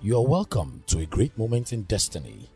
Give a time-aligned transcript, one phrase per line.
[0.00, 2.48] You are welcome to a great moment in destiny.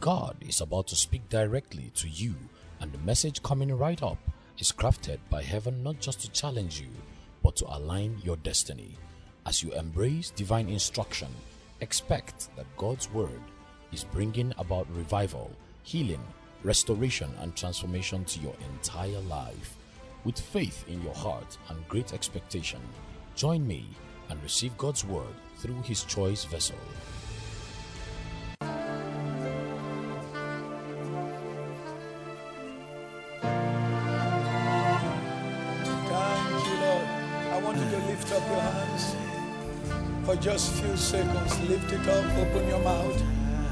[0.00, 2.34] God is about to speak directly to you,
[2.80, 4.18] and the message coming right up
[4.58, 6.88] is crafted by heaven not just to challenge you,
[7.40, 8.98] but to align your destiny.
[9.46, 11.28] As you embrace divine instruction,
[11.80, 13.42] expect that God's word
[13.92, 15.52] is bringing about revival,
[15.84, 16.26] healing,
[16.64, 19.76] restoration, and transformation to your entire life.
[20.24, 22.80] With faith in your heart and great expectation,
[23.36, 23.86] join me
[24.30, 26.78] and receive God's word through his choice vessel.
[36.08, 37.08] Thank you, Lord.
[37.50, 39.16] I want you to lift up your hands
[40.24, 41.58] for just few seconds.
[41.68, 43.22] Lift it up, open your mouth,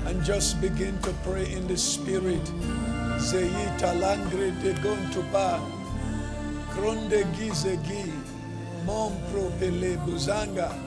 [0.07, 2.43] and just begin to pray in the Spirit.
[3.19, 5.61] Zeita langre de gontuba,
[6.71, 8.13] kronde gizegi,
[8.85, 10.86] mom propele buzanga,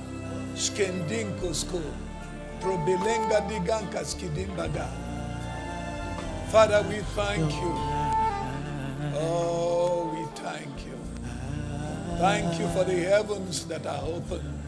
[0.59, 1.81] skendinkosko,
[2.59, 4.87] probelenga diganka skidimbada.
[6.51, 7.73] Father, we thank you.
[9.15, 10.99] Oh, we thank you.
[12.17, 14.59] Thank you for the heavens that are open.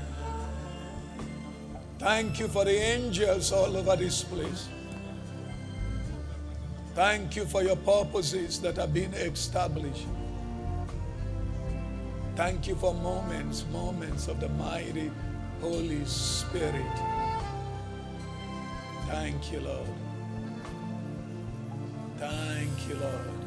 [1.99, 4.69] Thank you for the angels all over this place.
[6.95, 10.07] Thank you for your purposes that are being established.
[12.35, 15.11] Thank you for moments, moments of the mighty
[15.61, 16.97] Holy Spirit.
[19.07, 19.93] Thank you, Lord.
[22.17, 23.41] Thank you, Lord.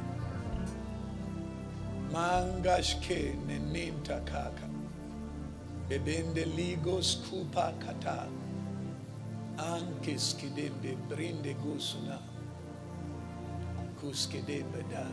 [2.12, 4.68] Mangashke neninta kaka.
[5.88, 8.28] Bebende ligos kupa kata.
[9.58, 12.18] Ankes kidembe brinde gusuna.
[14.00, 15.06] Kuskede beda.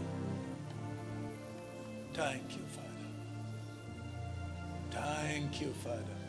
[2.13, 3.09] Thank you, Father.
[4.91, 6.20] Thank you, Father.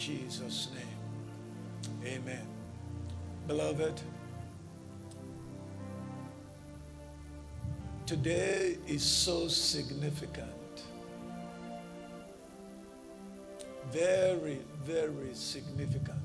[0.00, 2.14] Jesus' name.
[2.14, 2.46] Amen.
[3.46, 4.00] Beloved,
[8.06, 10.48] today is so significant.
[13.92, 16.16] Very, very significant.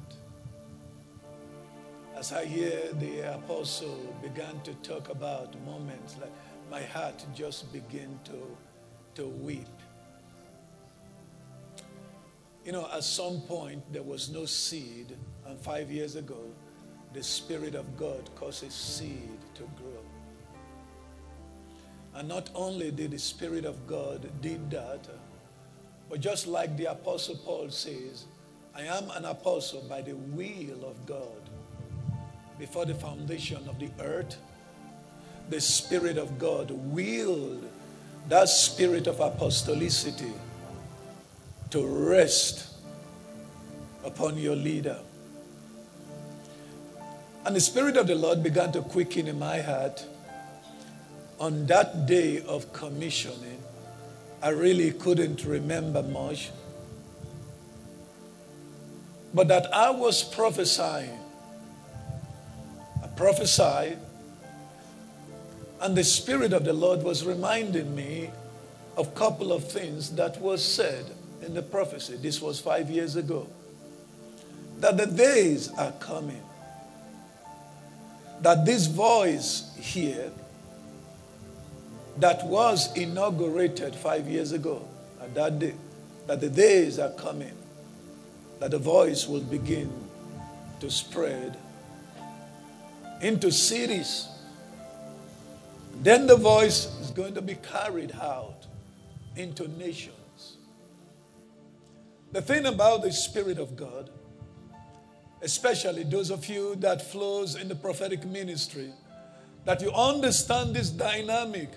[2.15, 6.31] As I hear the apostle began to talk about moments like
[6.71, 8.57] my heart just began to,
[9.15, 9.67] to weep.
[12.65, 15.15] You know, at some point there was no seed,
[15.45, 16.49] and five years ago,
[17.13, 20.01] the Spirit of God causes seed to grow.
[22.15, 25.07] And not only did the Spirit of God did that,
[26.09, 28.25] but just like the Apostle Paul says,
[28.73, 31.49] I am an apostle by the will of God.
[32.57, 34.37] Before the foundation of the earth,
[35.49, 37.69] the Spirit of God willed
[38.27, 40.33] that spirit of apostolicity
[41.75, 42.67] to rest
[44.05, 44.97] upon your leader.
[47.45, 50.05] And the Spirit of the Lord began to quicken in my heart
[51.37, 53.61] on that day of commissioning.
[54.41, 56.51] I really couldn't remember much.
[59.33, 61.19] But that I was prophesying.
[63.03, 63.97] I prophesied,
[65.81, 68.29] and the Spirit of the Lord was reminding me
[68.95, 71.03] of a couple of things that was said
[71.45, 72.17] in the prophecy.
[72.17, 73.47] This was five years ago.
[74.79, 76.41] That the days are coming.
[78.41, 80.31] That this voice here
[82.17, 84.85] that was inaugurated five years ago,
[85.21, 85.73] at that day,
[86.27, 87.53] that the days are coming,
[88.59, 89.91] that the voice will begin
[90.79, 91.57] to spread
[93.21, 94.27] into cities.
[96.01, 98.65] Then the voice is going to be carried out
[99.35, 100.24] into nations.
[102.35, 104.09] The thing about the Spirit of God,
[105.41, 108.91] especially those of you that flows in the prophetic ministry,
[109.63, 111.69] that you understand this dynamic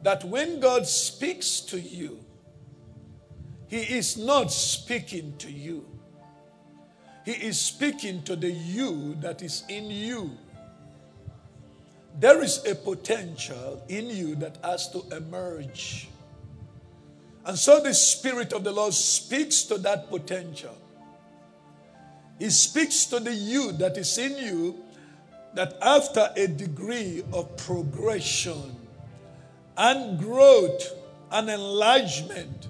[0.00, 2.18] that when God speaks to you,
[3.66, 5.84] He is not speaking to you.
[7.26, 10.30] He is speaking to the you that is in you.
[12.18, 16.08] There is a potential in you that has to emerge.
[17.46, 20.76] And so the Spirit of the Lord speaks to that potential.
[22.38, 24.82] He speaks to the you that is in you
[25.54, 28.76] that after a degree of progression,
[29.76, 30.92] and growth
[31.30, 32.68] and enlargement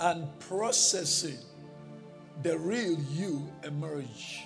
[0.00, 1.38] and processing,
[2.42, 4.42] the real you emerge.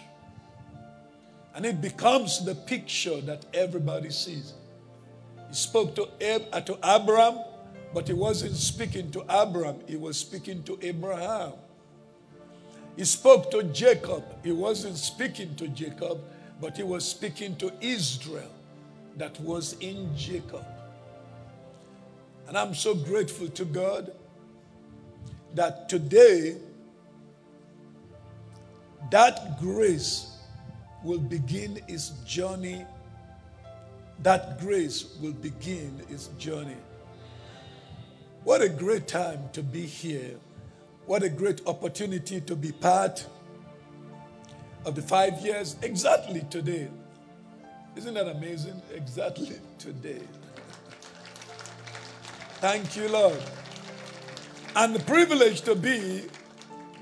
[1.54, 4.52] And it becomes the picture that everybody sees.
[5.48, 7.38] He spoke to, Ab- to Abraham,
[7.94, 11.53] but he wasn't speaking to Abraham, he was speaking to Abraham.
[12.97, 14.25] He spoke to Jacob.
[14.43, 16.19] He wasn't speaking to Jacob,
[16.61, 18.50] but he was speaking to Israel
[19.17, 20.65] that was in Jacob.
[22.49, 24.12] And I'm so grateful to God
[25.55, 26.56] that today
[29.11, 30.39] that grace
[31.05, 32.87] will begin its journey.
[34.23, 36.77] That grace will begin its journey.
[38.46, 40.37] What a great time to be here.
[41.06, 43.26] What a great opportunity to be part
[44.84, 46.87] of the five years exactly today.
[47.96, 48.81] Isn't that amazing?
[48.94, 50.20] Exactly today.
[52.60, 53.43] Thank you, Lord.
[54.76, 56.26] And the privilege to be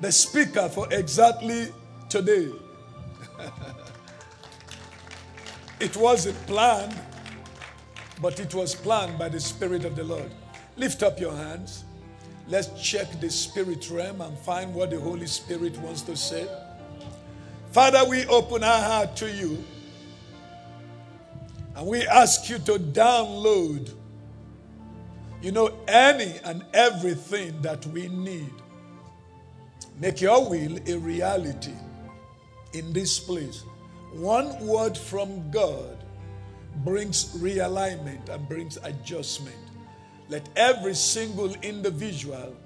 [0.01, 1.69] the speaker for exactly
[2.09, 2.53] today.
[5.79, 6.99] it wasn't planned,
[8.23, 10.33] but it was planned by the Spirit of the Lord.
[10.77, 11.85] Lift up your hands.
[12.49, 16.47] Let's check the spirit realm and find what the Holy Spirit wants to say.
[17.73, 19.65] Father, we open our heart to you
[21.75, 23.93] and we ask you to download,
[25.43, 28.53] you know, any and everything that we need.
[29.99, 31.75] Make your will a reality
[32.73, 33.65] in this place.
[34.13, 35.99] One word from God
[36.85, 39.57] brings realignment and brings adjustment.
[40.29, 42.57] Let every single individual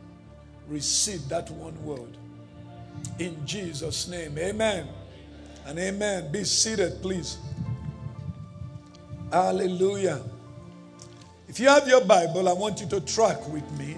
[0.68, 2.16] receive that one word.
[3.18, 4.88] In Jesus' name, amen
[5.66, 6.30] and amen.
[6.30, 7.38] Be seated, please.
[9.32, 10.22] Hallelujah.
[11.48, 13.96] If you have your Bible, I want you to track with me.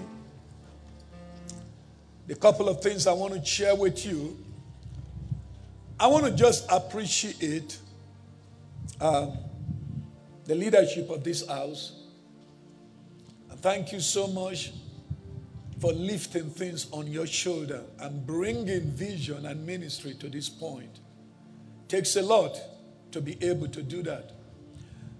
[2.27, 4.37] The couple of things I want to share with you.
[5.99, 7.77] I want to just appreciate
[8.99, 9.37] um,
[10.45, 12.00] the leadership of this house.
[13.61, 14.71] Thank you so much
[15.79, 20.99] for lifting things on your shoulder and bringing vision and ministry to this point.
[21.87, 22.59] Takes a lot
[23.11, 24.31] to be able to do that.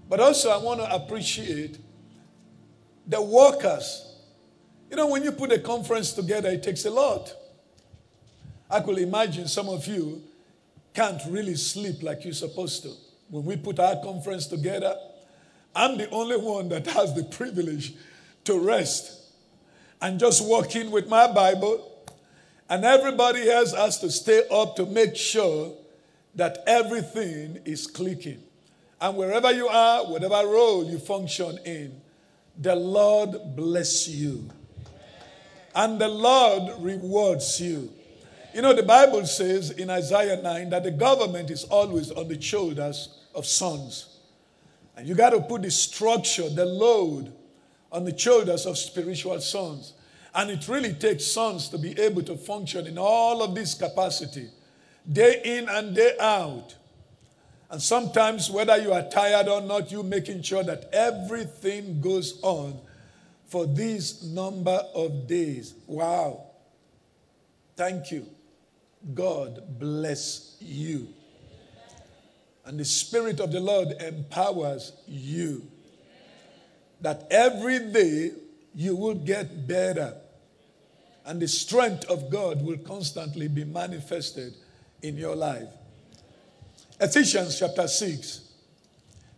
[0.09, 1.77] But also, I want to appreciate
[3.05, 4.15] the workers.
[4.89, 7.31] You know, when you put a conference together, it takes a lot.
[8.71, 10.21] I could imagine some of you
[10.95, 12.93] can't really sleep like you're supposed to.
[13.29, 14.95] When we put our conference together,
[15.75, 17.93] I'm the only one that has the privilege
[18.45, 19.21] to rest
[20.01, 21.87] and just walk in with my Bible.
[22.69, 25.73] And everybody else has to stay up to make sure
[26.35, 28.41] that everything is clicking.
[28.99, 32.01] And wherever you are, whatever role you function in,
[32.57, 34.49] the Lord bless you.
[35.75, 37.91] And the Lord rewards you.
[38.53, 42.39] You know, the Bible says in Isaiah 9 that the government is always on the
[42.39, 44.19] shoulders of sons.
[44.97, 47.33] And you got to put the structure, the load
[47.91, 49.93] on the shoulders of spiritual sons.
[50.33, 54.49] And it really takes sons to be able to function in all of this capacity,
[55.11, 56.75] day in and day out.
[57.69, 62.79] And sometimes, whether you are tired or not, you making sure that everything goes on
[63.47, 65.73] for this number of days.
[65.87, 66.45] Wow.
[67.75, 68.25] Thank you.
[69.13, 71.07] God bless you.
[72.65, 75.70] And the Spirit of the Lord empowers you.
[77.01, 78.31] That every day
[78.73, 80.15] you will get better.
[81.25, 84.53] And the strength of God will constantly be manifested
[85.01, 85.67] in your life.
[86.99, 88.41] Ephesians chapter 6.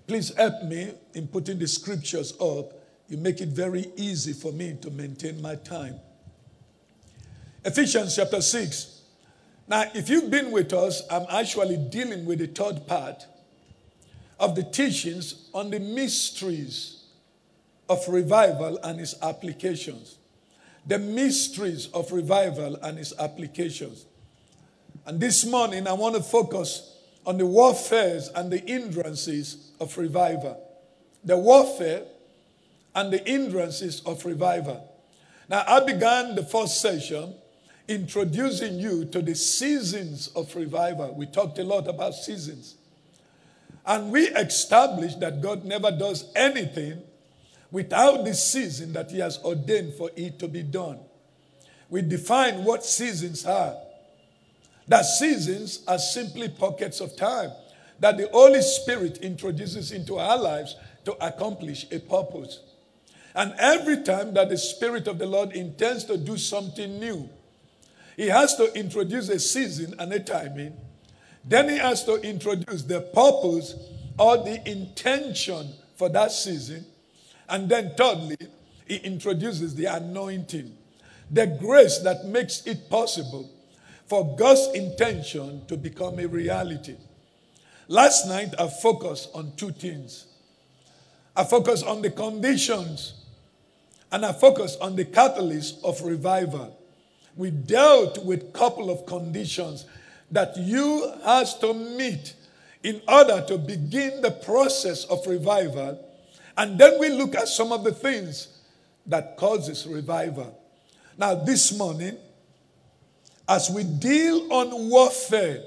[0.08, 2.74] Please help me in putting the scriptures up.
[3.08, 5.96] You make it very easy for me to maintain my time.
[7.64, 9.02] Ephesians chapter 6.
[9.68, 13.26] Now, if you've been with us, I'm actually dealing with the third part
[14.40, 17.03] of the teachings on the mysteries
[17.90, 20.18] of revival and its applications.
[20.86, 24.06] The mysteries of revival and its applications.
[25.06, 30.62] And this morning, I want to focus on the warfares and the hindrances of revival.
[31.24, 32.04] The warfare
[32.96, 34.90] and the hindrances of revival.
[35.50, 37.36] Now, I began the first session
[37.88, 41.14] introducing you to the seasons of revival.
[41.16, 42.76] We talked a lot about seasons.
[43.86, 47.02] And we established that God never does anything
[47.74, 51.00] without the season that He has ordained for it to be done.
[51.90, 53.76] We define what seasons are.
[54.88, 57.52] That seasons are simply pockets of time
[58.00, 60.76] that the Holy Spirit introduces into our lives
[61.06, 62.60] to accomplish a purpose.
[63.34, 67.28] And every time that the Spirit of the Lord intends to do something new,
[68.16, 70.78] He has to introduce a season and a timing.
[71.44, 73.74] Then He has to introduce the purpose
[74.20, 76.86] or the intention for that season.
[77.50, 78.38] And then, thirdly,
[78.88, 80.76] He introduces the anointing,
[81.30, 83.50] the grace that makes it possible
[84.06, 86.96] for God's intention to become a reality.
[87.88, 90.28] Last night, I focused on two things.
[91.36, 93.14] I focused on the conditions
[94.12, 96.78] and I focused on the catalyst of revival.
[97.36, 99.86] We dealt with a couple of conditions
[100.30, 102.36] that you has to meet
[102.84, 106.00] in order to begin the process of revival.
[106.58, 108.48] And then we look at some of the things
[109.06, 110.60] that causes revival.
[111.18, 112.18] Now, this morning,
[113.48, 115.64] as we deal on warfare,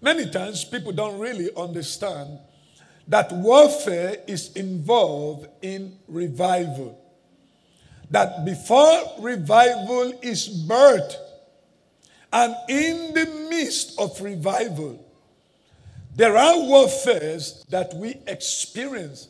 [0.00, 2.38] many times people don't really understand
[3.06, 6.98] that warfare is involved in revival.
[8.10, 11.16] That before revival is birthed,
[12.32, 15.04] and in the midst of revival,
[16.14, 19.28] there are warfares that we experience.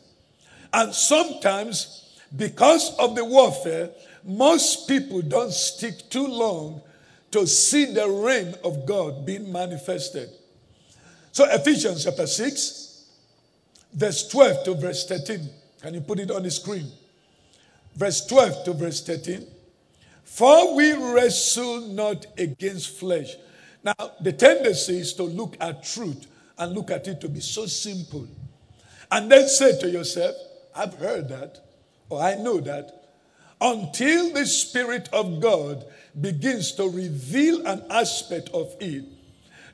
[0.73, 3.89] And sometimes, because of the warfare,
[4.23, 6.81] most people don't stick too long
[7.31, 10.29] to see the reign of God being manifested.
[11.31, 13.05] So, Ephesians chapter 6,
[13.93, 15.49] verse 12 to verse 13.
[15.81, 16.91] Can you put it on the screen?
[17.95, 19.45] Verse 12 to verse 13.
[20.23, 23.35] For we wrestle not against flesh.
[23.83, 27.65] Now, the tendency is to look at truth and look at it to be so
[27.65, 28.27] simple.
[29.11, 30.35] And then say to yourself,
[30.75, 31.59] I've heard that,
[32.09, 32.95] or I know that.
[33.61, 35.85] Until the Spirit of God
[36.19, 39.03] begins to reveal an aspect of it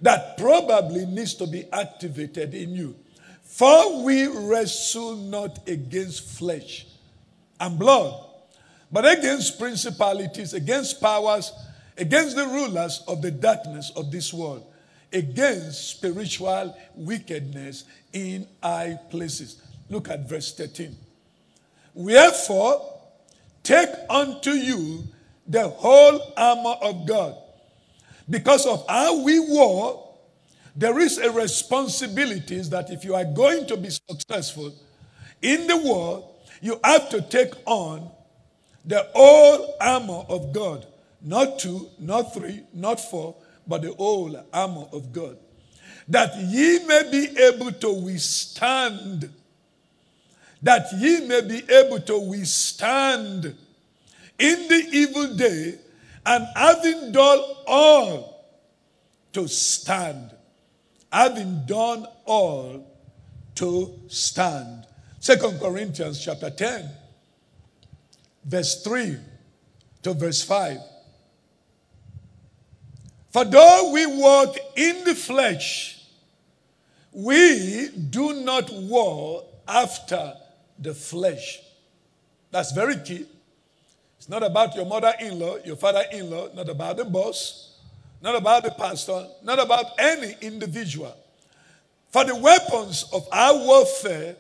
[0.02, 2.96] that probably needs to be activated in you.
[3.44, 6.86] For we wrestle not against flesh
[7.60, 8.26] and blood,
[8.92, 11.52] but against principalities, against powers,
[11.98, 14.66] against the rulers of the darkness of this world,
[15.14, 19.62] against spiritual wickedness in high places.
[19.90, 20.96] Look at verse 13.
[21.94, 23.00] Wherefore,
[23.64, 25.04] take unto you
[25.48, 27.36] the whole armor of God.
[28.30, 30.02] Because of how we war,
[30.76, 34.74] there is a responsibility that if you are going to be successful
[35.42, 36.30] in the war,
[36.62, 38.10] you have to take on
[38.84, 40.86] the whole armor of God.
[41.22, 43.36] Not two, not three, not four,
[43.68, 45.38] but the whole armor of God.
[46.08, 49.30] That ye may be able to withstand.
[50.66, 53.46] That ye may be able to withstand
[54.40, 55.76] in the evil day,
[56.26, 58.48] and having done all
[59.34, 60.32] to stand.
[61.14, 62.84] Having done all
[63.54, 64.88] to stand.
[65.20, 66.90] Second Corinthians chapter 10
[68.44, 69.18] verse 3
[70.02, 70.80] to verse 5.
[73.30, 76.02] For though we walk in the flesh,
[77.12, 80.34] we do not war after
[80.80, 81.60] the flesh.
[82.52, 83.26] That's very key.
[84.18, 87.78] It's not about your mother in law, your father in law, not about the boss,
[88.22, 91.16] not about the pastor, not about any individual.
[92.10, 94.36] For the weapons of our warfare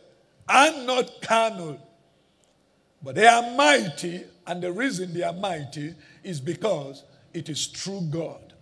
[0.47, 1.79] are not carnal,
[3.03, 8.01] but they are mighty, and the reason they are mighty is because it is true
[8.09, 8.53] God.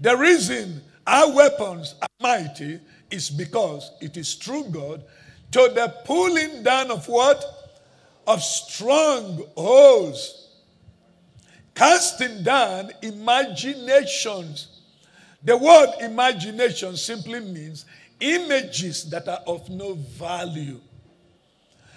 [0.00, 2.78] The reason our weapons are mighty
[3.10, 5.02] is because it is true God
[5.52, 7.44] to the pulling down of what?
[8.26, 10.34] Of strongholds.
[11.74, 14.68] Casting down imaginations.
[15.42, 17.84] The word imagination simply means
[18.20, 20.80] images that are of no value.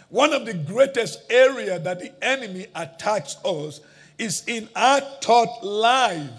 [0.10, 3.82] One of the greatest area that the enemy attacks us
[4.18, 6.30] is in our thought life.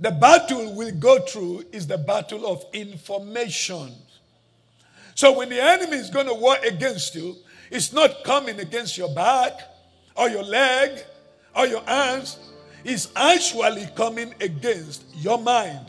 [0.00, 3.94] The battle we go through is the battle of information.
[5.16, 7.36] So when the enemy is going to war against you,
[7.70, 9.58] it's not coming against your back
[10.14, 11.02] or your leg
[11.56, 12.38] or your hands.
[12.84, 15.86] It's actually coming against your mind.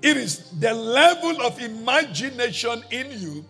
[0.00, 3.44] It is the level of imagination in you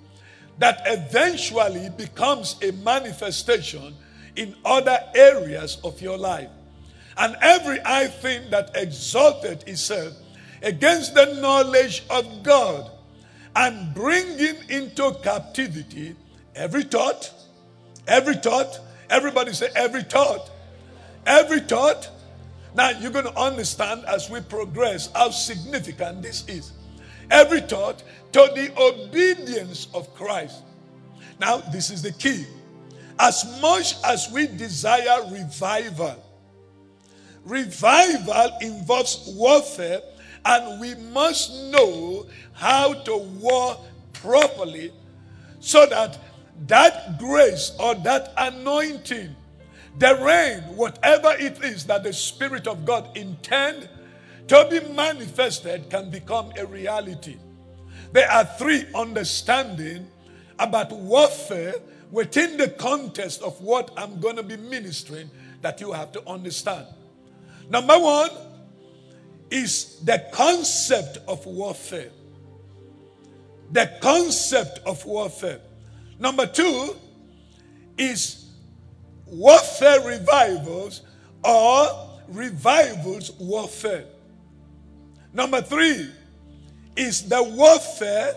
[0.58, 3.94] that eventually becomes a manifestation
[4.34, 6.48] in other areas of your life.
[7.18, 10.14] And every I thing that exalted itself
[10.62, 12.90] against the knowledge of God
[13.56, 16.16] and bringing into captivity
[16.54, 17.32] every thought,
[18.06, 20.50] every thought, everybody say every thought,
[21.26, 22.08] every thought.
[22.74, 26.72] Now you're going to understand as we progress how significant this is
[27.30, 28.02] every thought
[28.32, 30.62] to the obedience of Christ.
[31.38, 32.44] Now, this is the key.
[33.18, 36.22] As much as we desire revival,
[37.44, 40.00] revival involves warfare,
[40.44, 43.78] and we must know how to war
[44.12, 44.92] properly
[45.60, 46.18] so that
[46.66, 49.34] that grace or that anointing,
[49.98, 53.88] the rain, whatever it is that the Spirit of God intend
[54.48, 57.36] to be manifested can become a reality.
[58.12, 60.08] There are three understanding
[60.58, 61.74] about warfare
[62.10, 65.30] within the context of what I'm going to be ministering
[65.62, 66.86] that you have to understand.
[67.68, 68.30] Number one
[69.50, 72.10] is the concept of warfare.
[73.72, 75.60] The concept of warfare.
[76.18, 76.96] Number two
[77.96, 78.46] is
[79.26, 81.02] warfare revivals
[81.44, 84.04] or revivals warfare.
[85.32, 86.10] Number three
[86.96, 88.34] is the warfare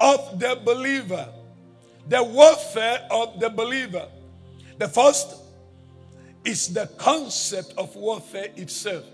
[0.00, 1.28] of the believer.
[2.08, 4.08] The warfare of the believer.
[4.78, 5.36] The first
[6.44, 9.04] is the concept of warfare itself.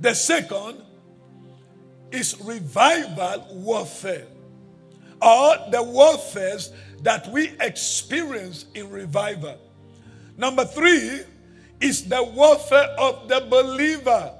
[0.00, 0.82] The second
[2.10, 4.26] is revival warfare,
[5.20, 6.72] or the warfares
[7.02, 9.58] that we experience in revival.
[10.36, 11.20] Number three
[11.80, 14.32] is the warfare of the believer.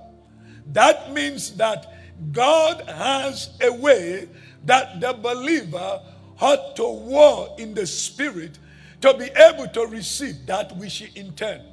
[0.73, 1.93] That means that
[2.33, 4.29] God has a way
[4.65, 6.01] that the believer
[6.41, 8.59] ought to war in the spirit
[9.01, 11.65] to be able to receive that which he intends.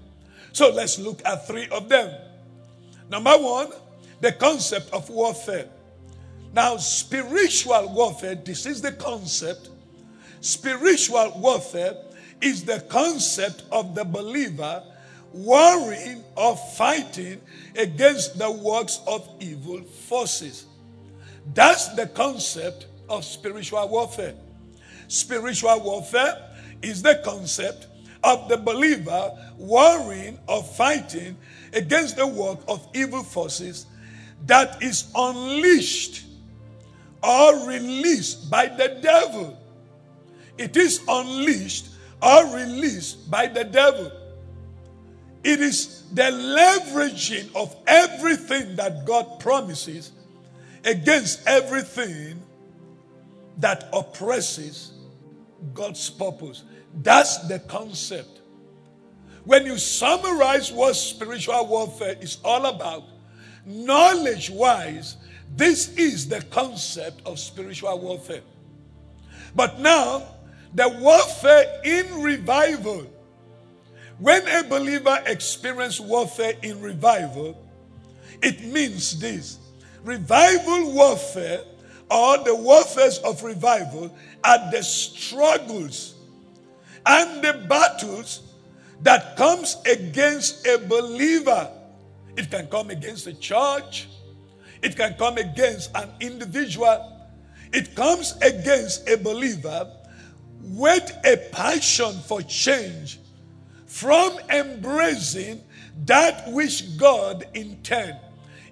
[0.51, 2.13] So let's look at three of them.
[3.11, 3.67] Number one,
[4.21, 5.67] the concept of warfare.
[6.53, 9.69] Now, spiritual warfare, this is the concept.
[10.39, 11.97] Spiritual warfare
[12.39, 14.81] is the concept of the believer
[15.33, 17.41] warring or fighting
[17.77, 20.65] against the works of evil forces.
[21.53, 24.35] That's the concept of spiritual warfare.
[25.09, 26.49] Spiritual warfare
[26.81, 27.87] is the concept
[28.23, 31.37] of the believer warring or fighting
[31.73, 33.85] against the work of evil forces
[34.45, 36.25] that is unleashed
[37.23, 39.57] or released by the devil.
[40.57, 41.89] It is unleashed
[42.21, 44.11] or released by the devil.
[45.43, 50.11] It is the leveraging of everything that God promises
[50.83, 52.41] against everything
[53.57, 54.91] that oppresses
[55.73, 56.63] God's purpose.
[57.01, 58.40] That's the concept.
[59.45, 63.03] When you summarize what spiritual warfare is all about,
[63.65, 65.17] knowledge wise,
[65.55, 68.41] this is the concept of spiritual warfare.
[69.55, 70.23] But now,
[70.73, 73.07] the warfare in revival.
[74.19, 77.57] When a believer experiences warfare in revival,
[78.41, 79.57] it means this
[80.03, 81.61] revival warfare
[82.09, 86.15] or the warfares of revival are the struggles
[87.05, 88.50] and the battles
[89.03, 91.69] that comes against a believer.
[92.37, 94.07] It can come against a church.
[94.81, 97.27] It can come against an individual.
[97.73, 99.91] It comes against a believer
[100.61, 103.19] with a passion for change
[103.85, 105.61] from embracing
[106.05, 108.17] that which God intends.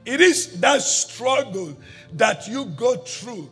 [0.06, 1.78] It is that struggle
[2.13, 3.50] that you go through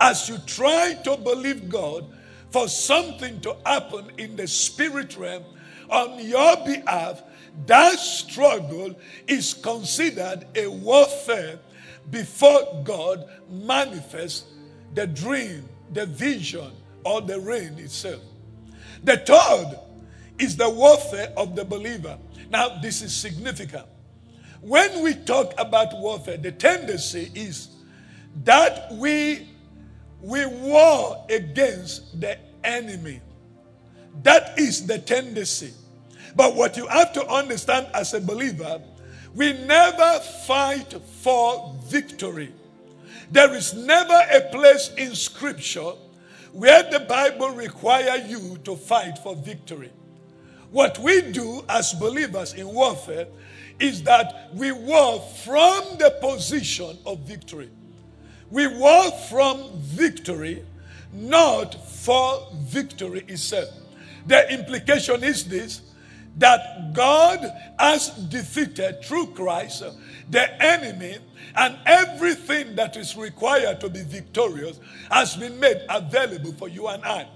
[0.00, 2.06] as you try to believe God
[2.50, 5.44] for something to happen in the spirit realm
[5.90, 7.22] on your behalf,
[7.66, 8.94] that struggle
[9.26, 11.58] is considered a warfare
[12.10, 14.44] before God manifests
[14.94, 16.70] the dream, the vision,
[17.04, 18.22] or the rain itself.
[19.02, 19.78] The third
[20.38, 22.18] is the warfare of the believer.
[22.50, 23.86] Now, this is significant.
[24.60, 27.68] When we talk about warfare, the tendency is
[28.44, 29.48] that we
[30.20, 33.20] we war against the enemy.
[34.22, 35.72] That is the tendency.
[36.36, 38.80] But what you have to understand as a believer,
[39.34, 42.52] we never fight for victory.
[43.30, 45.92] There is never a place in scripture
[46.52, 49.90] where the Bible requires you to fight for victory.
[50.70, 53.26] What we do as believers in warfare
[53.80, 57.70] is that we war from the position of victory.
[58.50, 60.64] We war from victory,
[61.12, 63.68] not for victory itself.
[64.26, 65.82] The implication is this
[66.36, 67.46] that God
[67.78, 69.84] has defeated through Christ
[70.30, 71.18] the enemy,
[71.54, 77.04] and everything that is required to be victorious has been made available for you and
[77.04, 77.28] I.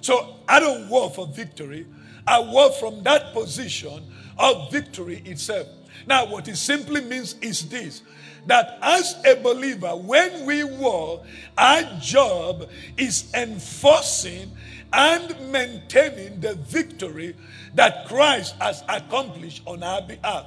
[0.00, 1.86] So I don't war for victory,
[2.26, 4.04] I war from that position
[4.38, 5.66] of victory itself.
[6.06, 8.02] Now, what it simply means is this
[8.46, 11.24] that as a believer, when we war,
[11.56, 14.50] our job is enforcing
[14.94, 17.34] and maintaining the victory
[17.74, 20.46] that Christ has accomplished on our behalf.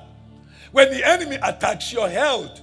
[0.72, 2.62] When the enemy attacks your health,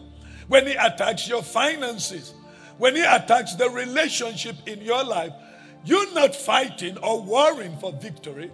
[0.48, 2.34] when he attacks your finances,
[2.78, 5.32] when he attacks the relationship in your life,
[5.84, 8.50] you're not fighting or warring for victory.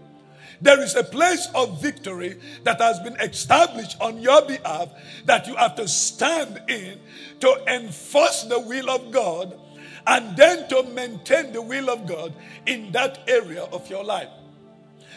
[0.60, 4.88] There is a place of victory that has been established on your behalf
[5.24, 6.98] that you have to stand in
[7.40, 9.58] to enforce the will of God
[10.06, 12.34] and then to maintain the will of God
[12.66, 14.28] in that area of your life.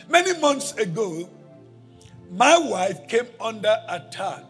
[0.10, 1.30] Many months ago,
[2.32, 4.43] my wife came under attack.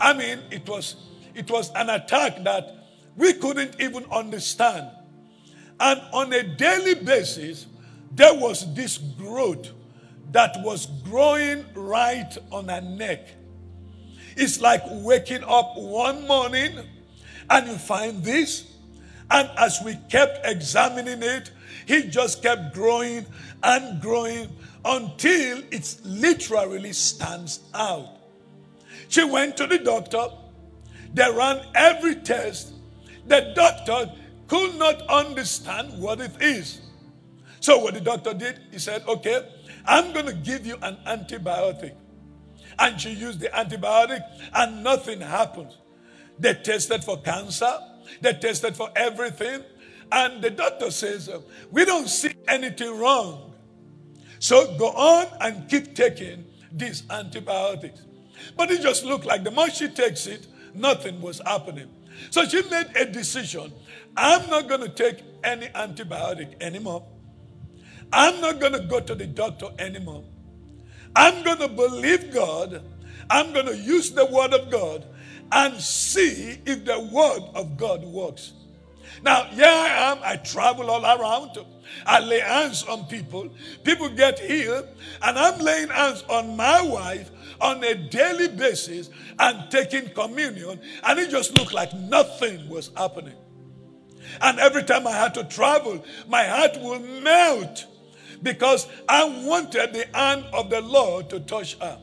[0.00, 0.96] I mean, it was
[1.34, 2.76] it was an attack that
[3.16, 4.90] we couldn't even understand.
[5.80, 7.66] And on a daily basis,
[8.10, 9.70] there was this growth
[10.32, 13.28] that was growing right on her neck.
[14.36, 16.78] It's like waking up one morning
[17.50, 18.71] and you find this.
[19.32, 21.50] And as we kept examining it,
[21.86, 23.24] he just kept growing
[23.62, 28.18] and growing until it literally stands out.
[29.08, 30.28] She went to the doctor.
[31.14, 32.74] They ran every test.
[33.26, 34.12] The doctor
[34.48, 36.82] could not understand what it is.
[37.60, 39.48] So, what the doctor did, he said, Okay,
[39.86, 41.94] I'm going to give you an antibiotic.
[42.78, 44.20] And she used the antibiotic,
[44.52, 45.74] and nothing happened.
[46.38, 47.78] They tested for cancer,
[48.20, 49.62] they tested for everything.
[50.10, 53.54] And the doctor says, um, We don't see anything wrong.
[54.38, 58.02] So go on and keep taking these antibiotics.
[58.56, 61.88] But it just looked like the more she takes it, nothing was happening.
[62.30, 63.72] So she made a decision
[64.16, 67.06] I'm not going to take any antibiotic anymore.
[68.12, 70.24] I'm not going to go to the doctor anymore.
[71.16, 72.82] I'm going to believe God.
[73.30, 75.06] I'm going to use the word of God
[75.52, 78.54] and see if the word of God works.
[79.22, 80.18] Now, here I am.
[80.24, 81.58] I travel all around.
[82.06, 83.50] I lay hands on people.
[83.84, 84.88] People get healed.
[85.22, 90.80] And I'm laying hands on my wife on a daily basis and taking communion.
[91.04, 93.36] And it just looked like nothing was happening.
[94.40, 97.86] And every time I had to travel, my heart will melt
[98.42, 101.98] because I wanted the hand of the Lord to touch her.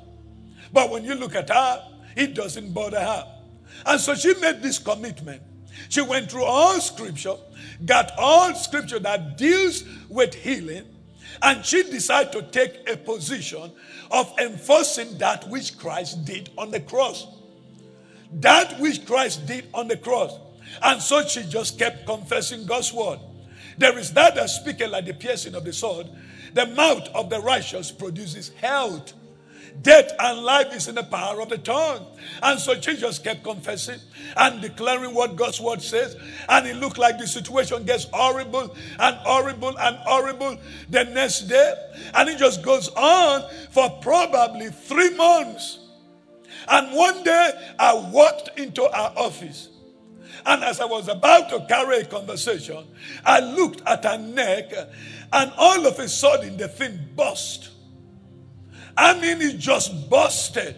[0.72, 1.84] But when you look at her,
[2.16, 3.38] it doesn't bother her.
[3.86, 5.42] And so she made this commitment.
[5.89, 7.36] She went through all scripture,
[7.86, 10.86] got all scripture that deals with healing,
[11.42, 13.72] and she decided to take a position
[14.12, 17.28] of enforcing that which Christ did on the cross.
[18.34, 20.38] That which Christ did on the cross.
[20.82, 23.20] And so she just kept confessing God's word.
[23.78, 26.08] There is that that speaketh like the piercing of the sword.
[26.54, 29.13] The mouth of the righteous produces health.
[29.82, 32.06] Death and life is in the power of the tongue.
[32.44, 34.00] And so Jesus kept confessing
[34.36, 36.18] and declaring what God's word says.
[36.48, 40.58] And it looked like the situation gets horrible and horrible and horrible
[40.90, 41.74] the next day.
[42.14, 45.80] And it just goes on for probably three months.
[46.68, 49.70] And one day I walked into our office.
[50.46, 52.86] And as I was about to carry a conversation,
[53.26, 54.72] I looked at her neck
[55.32, 57.70] and all of a sudden the thing burst.
[59.00, 60.76] I mean, it just busted.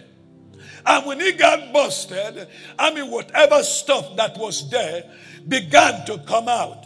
[0.85, 5.03] And when it got busted, I mean, whatever stuff that was there
[5.47, 6.85] began to come out.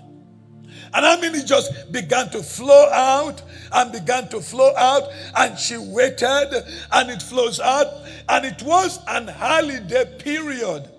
[0.94, 3.42] And I mean, it just began to flow out
[3.74, 5.10] and began to flow out.
[5.36, 7.88] And she waited and it flows out.
[8.30, 10.90] And it was an holiday period.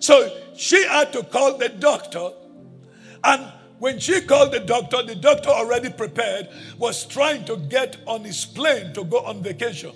[0.00, 2.30] So she had to call the doctor.
[3.24, 8.24] And when she called the doctor, the doctor already prepared, was trying to get on
[8.24, 9.92] his plane to go on vacation.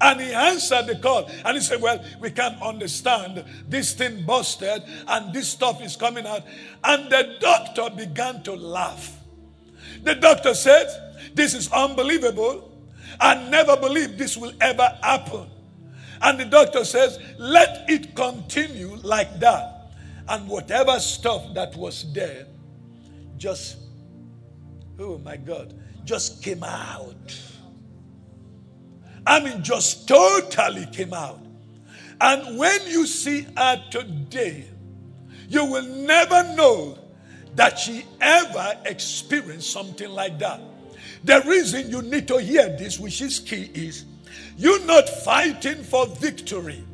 [0.00, 3.44] And he answered the call and he said, Well, we can't understand.
[3.68, 6.42] This thing busted and this stuff is coming out.
[6.84, 9.18] And the doctor began to laugh.
[10.04, 10.86] The doctor said,
[11.34, 12.72] This is unbelievable.
[13.20, 15.48] I never believed this will ever happen.
[16.22, 19.90] And the doctor says, Let it continue like that.
[20.28, 22.46] And whatever stuff that was there
[23.38, 23.76] just,
[24.98, 25.74] oh my God,
[26.04, 27.40] just came out.
[29.26, 31.40] I mean, just totally came out.
[32.20, 34.64] And when you see her today,
[35.48, 36.98] you will never know
[37.54, 40.60] that she ever experienced something like that.
[41.24, 44.04] The reason you need to hear this, which is key, is
[44.56, 46.84] you're not fighting for victory.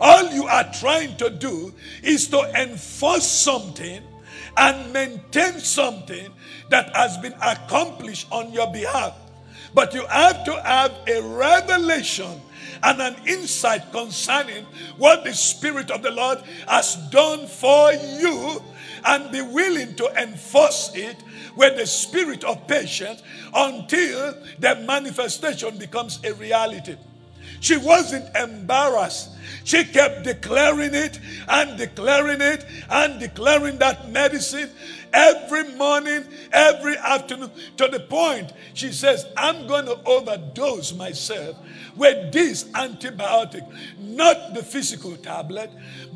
[0.00, 4.02] All you are trying to do is to enforce something
[4.56, 6.30] and maintain something
[6.70, 9.16] that has been accomplished on your behalf.
[9.74, 12.40] But you have to have a revelation
[12.82, 14.64] and an insight concerning
[14.98, 16.38] what the Spirit of the Lord
[16.68, 18.62] has done for you
[19.04, 21.16] and be willing to enforce it
[21.56, 23.22] with the spirit of patience
[23.54, 26.96] until the manifestation becomes a reality.
[27.64, 29.30] She wasn't embarrassed.
[29.64, 34.68] She kept declaring it and declaring it and declaring that medicine
[35.14, 41.56] every morning, every afternoon, to the point she says, I'm going to overdose myself
[41.96, 43.66] with this antibiotic,
[43.98, 45.70] not the physical tablet,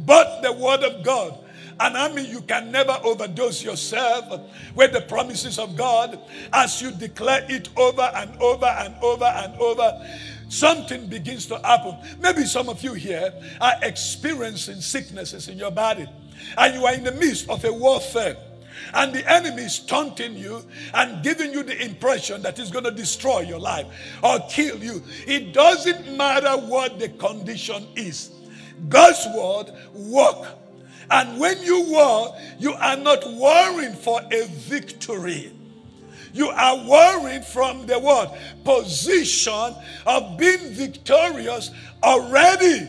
[0.05, 1.39] but the Word of God.
[1.81, 4.43] And I mean, you can never overdose yourself
[4.75, 6.21] with the promises of God
[6.53, 10.07] as you declare it over and over and over and over.
[10.49, 11.97] Something begins to happen.
[12.21, 16.07] Maybe some of you here are experiencing sicknesses in your body,
[16.57, 18.37] and you are in the midst of a warfare
[18.95, 22.91] and the enemy is taunting you and giving you the impression that he's going to
[22.91, 23.87] destroy your life
[24.23, 25.03] or kill you.
[25.27, 28.31] It doesn't matter what the condition is.
[28.89, 30.59] God's word work.
[31.11, 35.53] And when you war, you are not worrying for a victory.
[36.33, 38.29] You are worried from the word
[38.65, 39.75] position
[40.07, 41.71] of being victorious
[42.03, 42.89] already.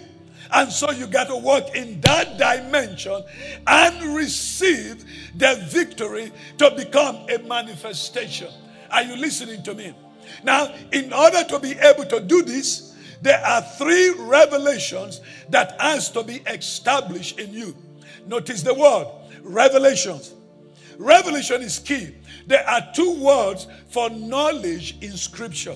[0.51, 3.23] And so you got to work in that dimension
[3.67, 8.49] and receive the victory to become a manifestation.
[8.89, 9.93] Are you listening to me?
[10.43, 16.09] Now, in order to be able to do this, there are three revelations that has
[16.11, 17.75] to be established in you.
[18.25, 19.07] Notice the word
[19.41, 20.33] revelations.
[20.97, 22.15] Revelation is key.
[22.49, 25.75] There are two words for knowledge in scripture.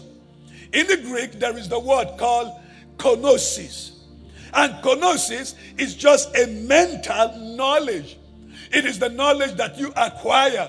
[0.73, 2.51] In the Greek, there is the word called
[2.99, 3.91] gnosis.
[4.55, 8.17] And gnosis is just a mental knowledge.
[8.71, 10.67] It is the knowledge that you acquire.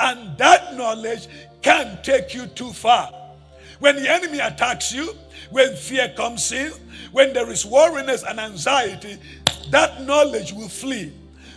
[0.00, 1.28] And that knowledge
[1.62, 3.12] can take you too far.
[3.78, 5.14] When the enemy attacks you,
[5.50, 6.72] when fear comes in,
[7.12, 9.16] when there is worriness and anxiety,
[9.70, 11.12] that knowledge will flee.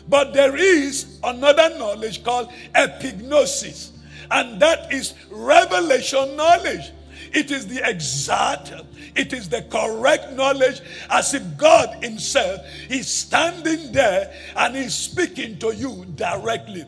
[0.09, 3.91] But there is another knowledge called epignosis,
[4.31, 6.91] and that is revelation knowledge.
[7.31, 8.73] It is the exact,
[9.15, 15.59] it is the correct knowledge as if God Himself is standing there and He's speaking
[15.59, 16.85] to you directly.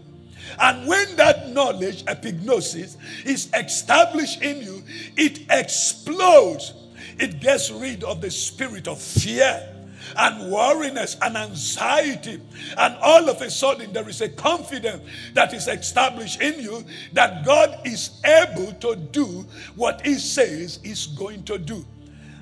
[0.60, 4.84] And when that knowledge, epignosis, is established in you,
[5.16, 6.74] it explodes.
[7.20, 9.71] It gets rid of the spirit of fear
[10.18, 12.42] and worriness and anxiety.
[12.78, 17.46] And all of a sudden, there is a confidence that is established in you that
[17.46, 19.46] God is able to do
[19.76, 21.86] what He says He's going to do.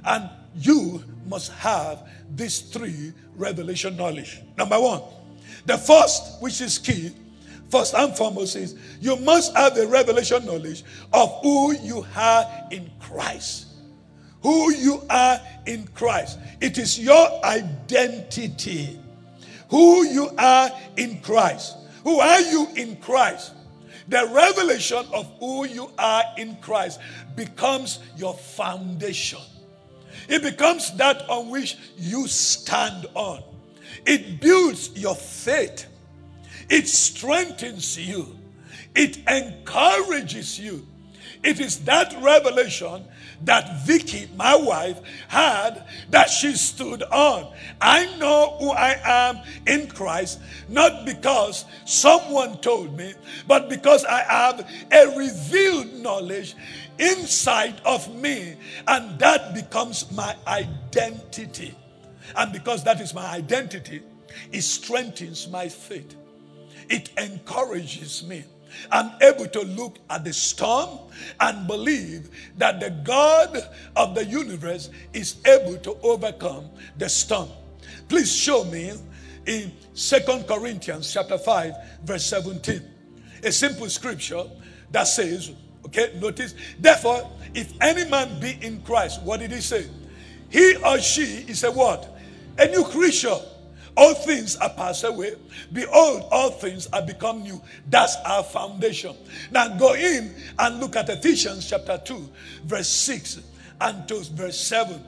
[0.05, 4.41] And you must have these three revelation knowledge.
[4.57, 5.01] Number one,
[5.65, 7.11] the first, which is key,
[7.69, 12.89] first and foremost, is you must have the revelation knowledge of who you are in
[12.99, 13.68] Christ
[14.41, 16.39] who you are in Christ.
[16.61, 18.99] It is your identity.
[19.69, 21.77] Who you are in Christ.
[22.03, 23.53] Who are you in Christ?
[24.07, 26.99] The revelation of who you are in Christ
[27.35, 29.39] becomes your foundation.
[30.27, 33.43] It becomes that on which you stand on.
[34.05, 35.85] It builds your faith.
[36.69, 38.35] It strengthens you.
[38.95, 40.85] It encourages you.
[41.43, 43.05] It is that revelation
[43.43, 47.51] that Vicky, my wife, had that she stood on.
[47.79, 53.13] I know who I am in Christ, not because someone told me,
[53.47, 56.55] but because I have a revealed knowledge
[56.97, 58.55] inside of me,
[58.87, 61.73] and that becomes my identity.
[62.35, 64.01] And because that is my identity,
[64.51, 66.15] it strengthens my faith,
[66.89, 68.43] it encourages me.
[68.91, 70.99] I'm able to look at the storm
[71.39, 73.57] and believe that the God
[73.95, 77.49] of the universe is able to overcome the storm.
[78.07, 78.93] Please show me
[79.45, 82.81] in Second Corinthians chapter 5 verse 17.
[83.43, 84.43] A simple scripture
[84.91, 85.51] that says,
[85.85, 89.87] okay, notice, therefore, if any man be in Christ, what did he say?
[90.49, 92.17] He or she is a what?
[92.57, 93.37] A new creature.
[93.99, 95.33] All things are passed away.
[95.73, 97.61] Behold, all things are become new.
[97.89, 99.13] That's our foundation.
[99.51, 102.29] Now go in and look at Ephesians chapter 2,
[102.63, 103.41] verse 6
[103.81, 105.03] and to verse 7.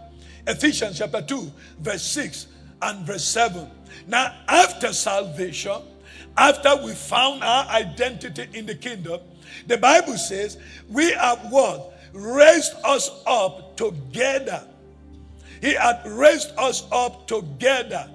[0.45, 1.49] Ephesians chapter 2,
[1.79, 2.47] verse 6
[2.81, 3.71] and verse 7.
[4.07, 5.83] Now, after salvation,
[6.35, 9.21] after we found our identity in the kingdom,
[9.67, 10.57] the Bible says
[10.89, 11.97] we have what?
[12.11, 14.67] Raised us up together.
[15.61, 18.09] He had raised us up together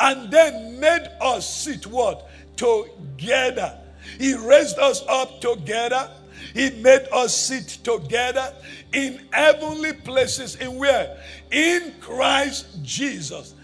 [0.00, 2.28] and then made us sit what?
[2.56, 3.78] Together.
[4.18, 6.10] He raised us up together.
[6.54, 8.54] He made us sit together
[8.92, 10.56] in heavenly places.
[10.56, 11.18] In where?
[11.50, 13.54] In Christ Jesus.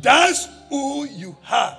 [0.00, 1.78] That's who you are.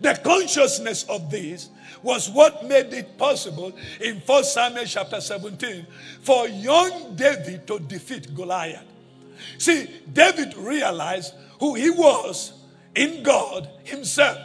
[0.00, 1.70] The consciousness of this
[2.02, 5.86] was what made it possible in 1 Samuel chapter 17
[6.22, 8.84] for young David to defeat Goliath.
[9.58, 12.52] See, David realized who he was
[12.94, 14.38] in God himself.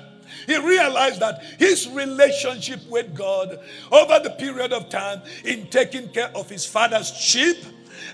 [0.46, 3.60] He realized that his relationship with God
[3.92, 7.58] over the period of time in taking care of his father's sheep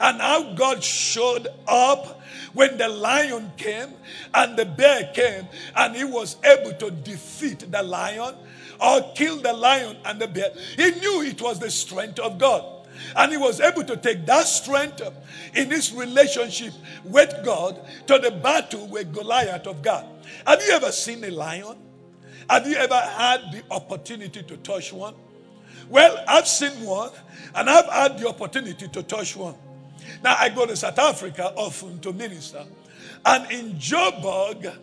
[0.01, 2.21] and how God showed up
[2.53, 3.93] when the lion came
[4.33, 8.35] and the bear came and he was able to defeat the lion
[8.81, 10.51] or kill the lion and the bear.
[10.75, 12.65] He knew it was the strength of God.
[13.15, 15.01] And he was able to take that strength
[15.55, 20.05] in his relationship with God to the battle with Goliath of Gath.
[20.45, 21.77] Have you ever seen a lion?
[22.49, 25.15] Have you ever had the opportunity to touch one?
[25.89, 27.11] Well, I've seen one
[27.55, 29.55] and I've had the opportunity to touch one.
[30.23, 32.65] Now, I go to South Africa often to minister.
[33.25, 34.75] And in Joburg,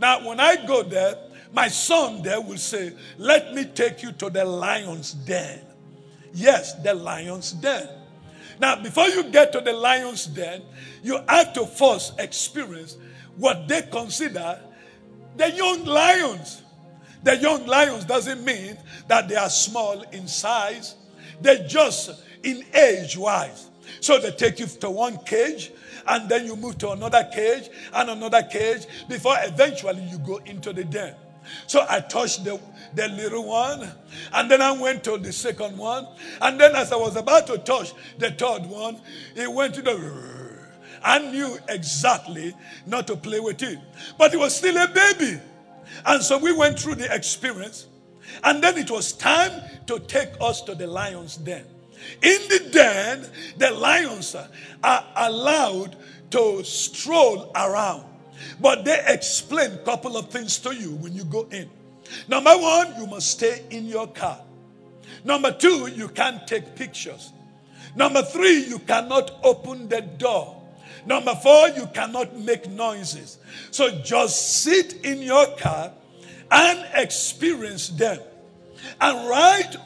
[0.00, 1.16] now when I go there,
[1.52, 5.60] my son there will say, Let me take you to the lion's den.
[6.32, 7.88] Yes, the lion's den.
[8.60, 10.62] Now, before you get to the lion's den,
[11.02, 12.96] you have to first experience
[13.36, 14.60] what they consider
[15.36, 16.62] the young lions.
[17.22, 18.76] The young lions doesn't mean
[19.08, 20.94] that they are small in size,
[21.40, 23.70] they're just in age wise.
[24.00, 25.72] So they take you to one cage,
[26.06, 30.72] and then you move to another cage and another cage before eventually you go into
[30.72, 31.14] the den.
[31.66, 32.60] So I touched the,
[32.94, 33.90] the little one,
[34.32, 36.06] and then I went to the second one,
[36.40, 39.00] and then as I was about to touch the third one,
[39.34, 40.43] it went to the.
[41.04, 42.54] I knew exactly
[42.86, 43.78] not to play with it,
[44.18, 45.38] but it was still a baby.
[46.06, 47.86] And so we went through the experience,
[48.42, 49.52] and then it was time
[49.86, 51.66] to take us to the lion's den.
[52.22, 53.26] In the den,
[53.58, 54.34] the lions
[54.82, 55.96] are allowed
[56.30, 58.04] to stroll around.
[58.60, 61.70] But they explain a couple of things to you when you go in.
[62.28, 64.40] Number one, you must stay in your car.
[65.22, 67.32] Number two, you can't take pictures.
[67.94, 70.63] Number three, you cannot open the door.
[71.06, 73.38] Number four, you cannot make noises.
[73.70, 75.92] So just sit in your car
[76.50, 78.20] and experience them.
[79.00, 79.76] And right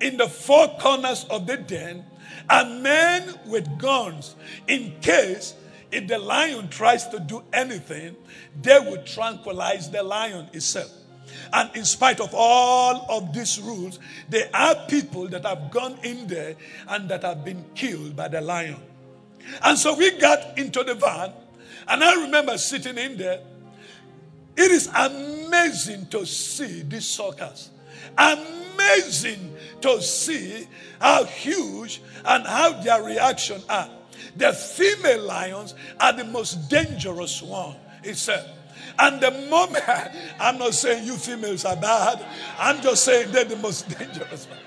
[0.00, 2.04] in the four corners of the den
[2.48, 4.34] are men with guns
[4.66, 5.54] in case
[5.90, 8.16] if the lion tries to do anything,
[8.60, 10.90] they will tranquilize the lion itself.
[11.52, 13.98] And in spite of all of these rules,
[14.28, 16.56] there are people that have gone in there
[16.88, 18.80] and that have been killed by the lion.
[19.62, 21.32] And so we got into the van,
[21.88, 23.40] and I remember sitting in there.
[24.56, 27.70] It is amazing to see these suckers.
[28.18, 30.66] Amazing to see
[31.00, 33.88] how huge and how their reaction are.
[34.36, 38.48] The female lions are the most dangerous one, he said.
[38.98, 39.84] And the moment,
[40.40, 42.24] I'm not saying you females are bad,
[42.58, 44.58] I'm just saying they're the most dangerous one.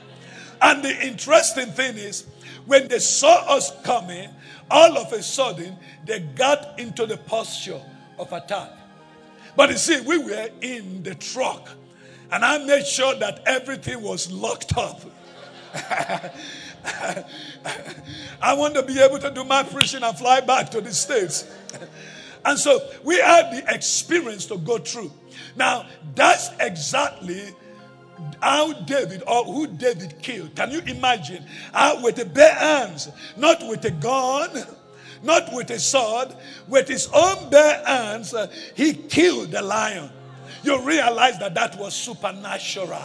[0.61, 2.25] And the interesting thing is,
[2.65, 4.29] when they saw us coming,
[4.69, 7.81] all of a sudden they got into the posture
[8.17, 8.71] of attack.
[9.55, 11.69] But you see, we were in the truck,
[12.31, 15.01] and I made sure that everything was locked up.
[18.41, 21.45] I want to be able to do my preaching and fly back to the States.
[22.45, 25.11] and so we had the experience to go through.
[25.55, 27.53] Now, that's exactly
[28.41, 30.55] how David or who David killed.
[30.55, 31.43] Can you imagine?
[31.73, 34.65] How with the bare hands, not with a gun,
[35.23, 36.35] not with a sword,
[36.67, 40.09] with his own bare hands, uh, he killed the lion.
[40.63, 43.03] You realize that that was supernatural.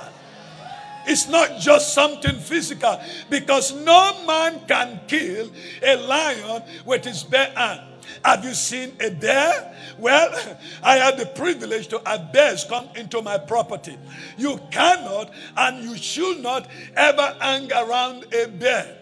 [1.06, 5.50] It's not just something physical because no man can kill
[5.82, 7.80] a lion with his bare hand.
[8.24, 9.74] Have you seen a bear?
[10.00, 13.98] Well, I had the privilege to have bears come into my property.
[14.38, 18.96] You cannot and you should not ever hang around a bear.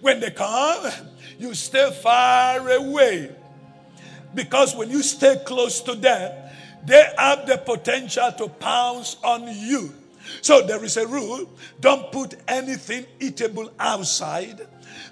[0.00, 0.90] When they come,
[1.38, 3.34] you stay far away.
[4.34, 6.32] Because when you stay close to them,
[6.84, 9.92] they have the potential to pounce on you.
[10.42, 11.48] So there is a rule
[11.80, 14.66] don't put anything eatable outside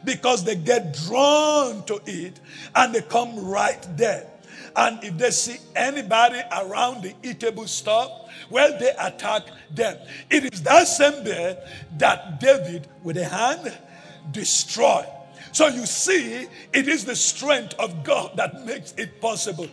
[0.04, 2.40] because they get drawn to it
[2.74, 4.28] and they come right there.
[4.76, 8.10] And if they see anybody around the eatable stuff,
[8.50, 9.98] well, they attack them.
[10.30, 11.64] It is that same bear
[11.98, 13.72] that David, with a hand,
[14.32, 15.06] destroyed.
[15.52, 19.68] So you see, it is the strength of God that makes it possible.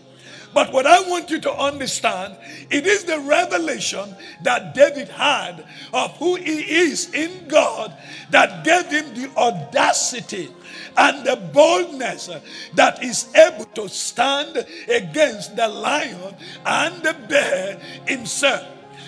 [0.53, 2.35] But what I want you to understand,
[2.69, 7.95] it is the revelation that David had of who he is in God
[8.31, 10.49] that gave him the audacity
[10.97, 12.29] and the boldness
[12.75, 16.35] that is able to stand against the lion
[16.65, 18.67] and the bear himself.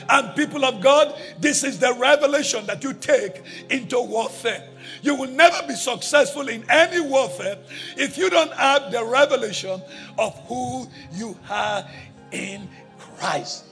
[0.10, 4.68] And people of God, this is the revelation that you take into warfare.
[5.02, 7.58] You will never be successful in any warfare
[7.98, 9.82] if you don't have the revelation
[10.18, 11.88] of who you are
[12.32, 13.66] in Christ.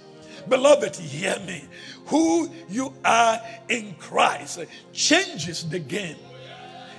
[0.47, 1.63] Beloved, hear me.
[2.07, 4.59] Who you are in Christ
[4.91, 6.17] changes the game.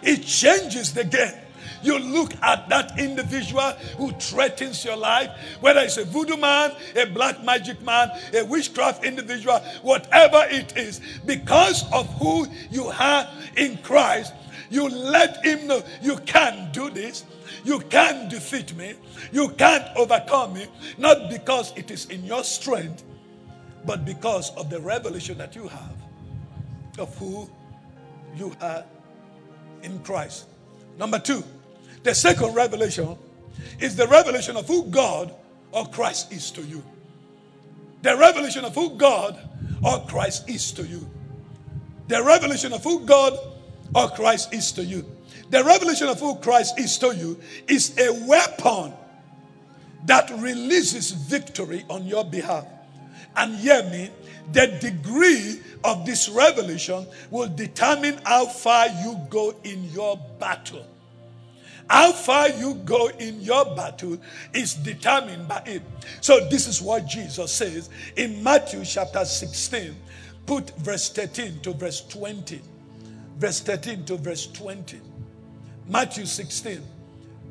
[0.03, 1.41] It changes the game.
[1.83, 5.30] You look at that individual who threatens your life,
[5.61, 11.01] whether it's a voodoo man, a black magic man, a witchcraft individual, whatever it is,
[11.26, 14.33] because of who you are in Christ,
[14.70, 17.24] you let him know you can't do this.
[17.64, 18.95] You can't defeat me.
[19.30, 20.66] You can't overcome me.
[20.99, 23.05] Not because it is in your strength,
[23.85, 25.97] but because of the revelation that you have
[26.99, 27.49] of who
[28.37, 28.85] you are
[29.83, 30.47] in Christ.
[30.99, 31.45] Number two,
[32.03, 33.16] the second revelation
[33.80, 35.34] is the revelation of who God
[35.70, 36.82] or Christ is to you.
[38.03, 39.38] The revelation of who God
[39.84, 41.09] or Christ is to you.
[42.09, 43.38] The revelation of who God
[43.94, 45.05] or Christ is to you.
[45.50, 47.38] The revelation of who Christ is to you
[47.68, 48.94] is a weapon
[50.07, 52.66] that releases victory on your behalf.
[53.36, 54.11] And hear me,
[54.53, 60.84] the degree of this revelation will determine how far you go in your battle.
[61.93, 64.16] How far you go in your battle
[64.55, 65.82] is determined by it.
[66.22, 69.95] So, this is what Jesus says in Matthew chapter 16.
[70.47, 72.62] Put verse 13 to verse 20.
[73.36, 75.03] Verse 13 to verse 20.
[75.86, 76.80] Matthew 16.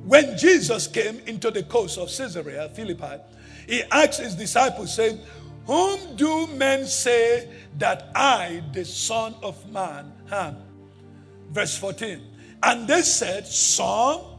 [0.05, 3.21] When Jesus came into the coast of Caesarea Philippi,
[3.67, 5.19] he asked his disciples, saying,
[5.67, 10.57] Whom do men say that I, the Son of Man, am?
[11.51, 12.19] Verse 14.
[12.63, 14.30] And they said, Some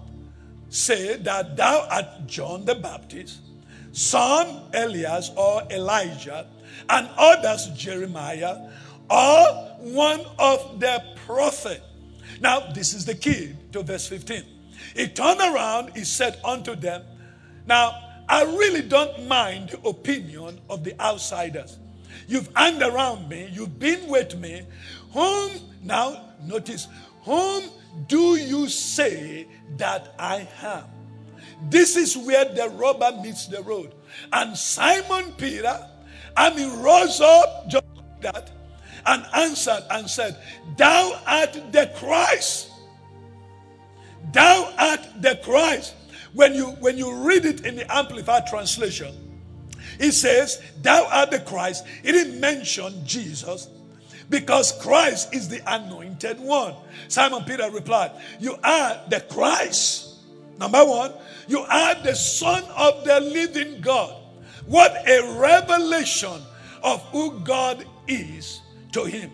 [0.72, 3.40] say that thou art John the Baptist,
[3.92, 6.46] some Elias or Elijah,
[6.88, 8.70] and others Jeremiah,
[9.10, 9.46] or
[9.78, 11.82] one of the prophet.
[12.40, 14.44] Now, this is the key to verse 15.
[14.96, 17.02] He turned around, he said unto them,
[17.66, 21.78] Now, I really don't mind the opinion of the outsiders.
[22.26, 24.62] You've hung around me, you've been with me.
[25.12, 25.50] Whom,
[25.82, 26.88] now notice,
[27.24, 27.64] whom
[28.06, 30.84] do you say that I am?
[31.68, 33.94] This is where the rubber meets the road.
[34.32, 35.86] And Simon Peter,
[36.36, 38.50] I mean, rose up just like that
[39.06, 40.36] and answered and said,
[40.76, 42.70] Thou art the Christ.
[44.32, 45.94] Thou art the Christ.
[46.32, 49.14] When you when you read it in the Amplified translation,
[49.98, 51.84] it says, Thou art the Christ.
[52.02, 53.68] It didn't mention Jesus
[54.28, 56.74] because Christ is the anointed one.
[57.08, 60.16] Simon Peter replied, You are the Christ.
[60.58, 61.12] Number one,
[61.48, 64.16] you are the Son of the living God.
[64.66, 66.40] What a revelation
[66.82, 68.60] of who God is
[68.92, 69.30] to him.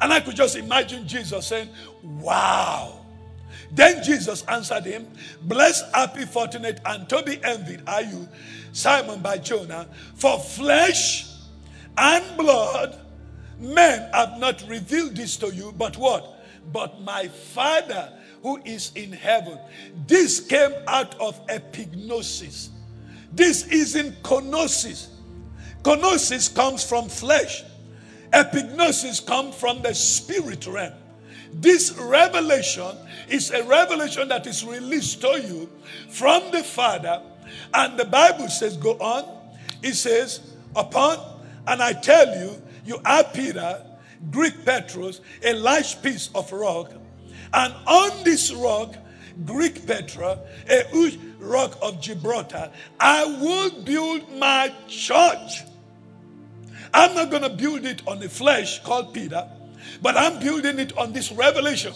[0.00, 1.68] And I could just imagine Jesus saying,
[2.02, 3.00] Wow.
[3.72, 5.06] Then Jesus answered him,
[5.42, 8.28] Blessed, happy, fortunate, and to be envied are you,
[8.72, 11.26] Simon Bar-Jonah, for flesh
[11.98, 13.00] and blood
[13.58, 16.38] men have not revealed this to you, but what?
[16.72, 18.12] But my Father
[18.46, 19.58] who is in heaven.
[20.06, 22.68] This came out of epignosis.
[23.32, 25.08] This isn't gnosis.
[25.84, 27.64] Gnosis comes from flesh.
[28.32, 30.92] Epignosis comes from the spirit realm.
[31.52, 32.96] This revelation
[33.28, 35.68] is a revelation that is released to you
[36.08, 37.22] from the Father.
[37.74, 39.24] And the Bible says, go on.
[39.82, 41.18] It says, upon,
[41.66, 43.84] and I tell you, you are Peter,
[44.30, 46.92] Greek Petros, a large piece of rock.
[47.52, 48.96] And on this rock,
[49.44, 55.62] Greek Petra, a huge rock of Gibraltar, I will build my church.
[56.94, 59.46] I'm not going to build it on the flesh called Peter,
[60.00, 61.92] but I'm building it on this revelation.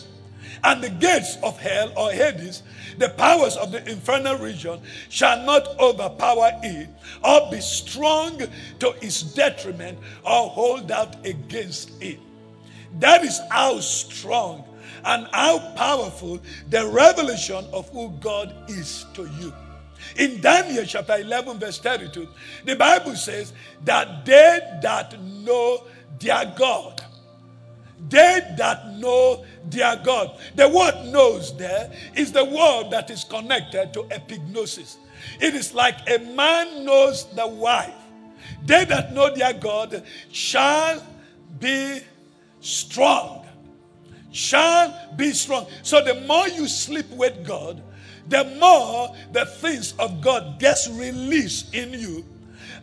[0.62, 2.62] And the gates of hell or Hades,
[2.98, 6.88] the powers of the infernal region, shall not overpower it
[7.24, 8.38] or be strong
[8.78, 12.18] to its detriment or hold out against it.
[12.98, 14.64] That is how strong
[15.04, 19.52] and how powerful the revelation of who God is to you.
[20.16, 22.28] In Daniel chapter 11, verse 32,
[22.64, 23.52] the Bible says
[23.84, 25.84] that they that know
[26.18, 26.99] their God,
[28.10, 30.38] they that know their God.
[30.56, 34.96] The word knows there is the word that is connected to epignosis.
[35.40, 37.94] It is like a man knows the wife.
[38.64, 40.02] They that know their God
[40.32, 41.02] shall
[41.58, 42.00] be
[42.60, 43.46] strong.
[44.32, 45.66] Shall be strong.
[45.82, 47.82] So the more you sleep with God,
[48.28, 52.24] the more the things of God gets released in you.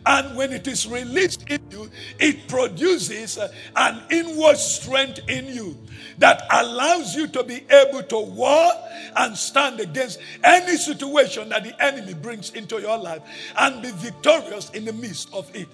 [0.06, 5.76] And when it is released in you, it produces uh, an inward strength in you
[6.18, 8.70] that allows you to be able to war
[9.16, 13.22] and stand against any situation that the enemy brings into your life
[13.56, 15.68] and be victorious in the midst of it.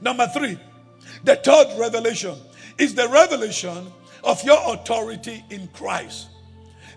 [0.00, 0.58] Number three,
[1.24, 2.36] the third revelation
[2.78, 3.86] is the revelation
[4.24, 6.28] of your authority in Christ.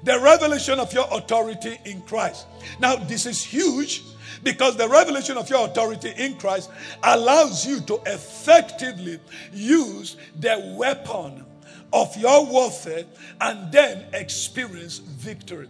[0.03, 2.47] The revelation of your authority in Christ.
[2.79, 4.03] Now, this is huge
[4.43, 6.69] because the revelation of your authority in Christ
[7.03, 9.19] allows you to effectively
[9.53, 11.45] use the weapon
[11.91, 13.05] of your warfare
[13.41, 15.67] and then experience victory.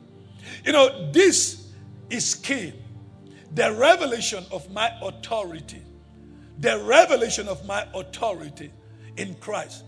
[0.65, 1.71] You know, this
[2.09, 2.73] is key.
[3.55, 5.81] The revelation of my authority.
[6.59, 8.71] The revelation of my authority
[9.17, 9.83] in Christ.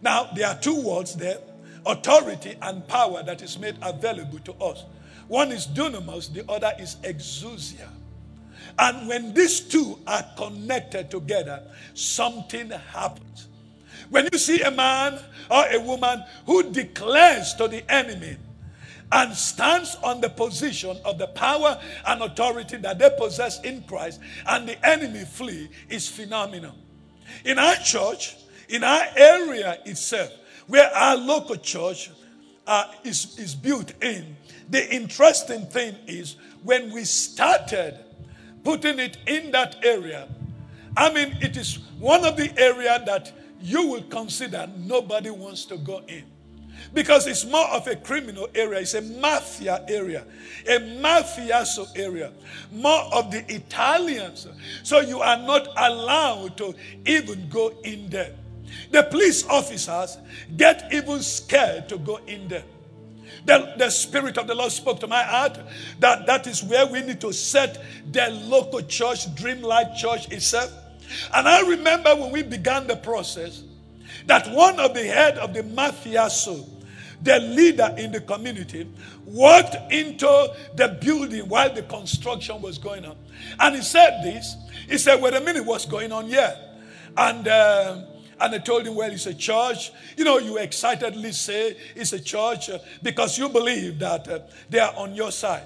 [0.00, 1.38] Now, there are two words there
[1.86, 4.84] authority and power that is made available to us.
[5.28, 7.88] One is dunamis, the other is exousia.
[8.78, 11.62] And when these two are connected together,
[11.94, 13.48] something happens.
[14.10, 15.18] When you see a man
[15.50, 18.36] or a woman who declares to the enemy
[19.12, 24.20] and stands on the position of the power and authority that they possess in Christ,
[24.46, 26.74] and the enemy flee, is phenomenal.
[27.44, 28.36] In our church,
[28.68, 30.32] in our area itself,
[30.66, 32.10] where our local church
[32.66, 34.36] uh, is, is built in,
[34.68, 38.03] the interesting thing is when we started
[38.64, 40.26] putting it in that area,
[40.96, 45.76] I mean, it is one of the area that you will consider nobody wants to
[45.76, 46.24] go in.
[46.92, 50.24] Because it's more of a criminal area, it's a mafia area,
[50.66, 52.32] a mafioso area,
[52.72, 54.46] more of the Italians.
[54.82, 56.74] So you are not allowed to
[57.06, 58.34] even go in there.
[58.90, 60.18] The police officers
[60.56, 62.64] get even scared to go in there.
[63.44, 65.58] The, the Spirit of the Lord spoke to my heart
[66.00, 70.72] that that is where we need to set the local church, Dreamlight Church itself.
[71.34, 73.62] And I remember when we began the process
[74.26, 76.66] that one of the head of the mafioso,
[77.22, 78.88] the leader in the community,
[79.26, 83.16] walked into the building while the construction was going on.
[83.60, 84.56] And he said this.
[84.88, 86.56] He said, wait a minute, what's going on here?
[87.16, 88.02] And uh,
[88.40, 89.92] and I told him, well, it's a church.
[90.16, 94.78] You know, you excitedly say it's a church uh, because you believe that uh, they
[94.78, 95.64] are on your side.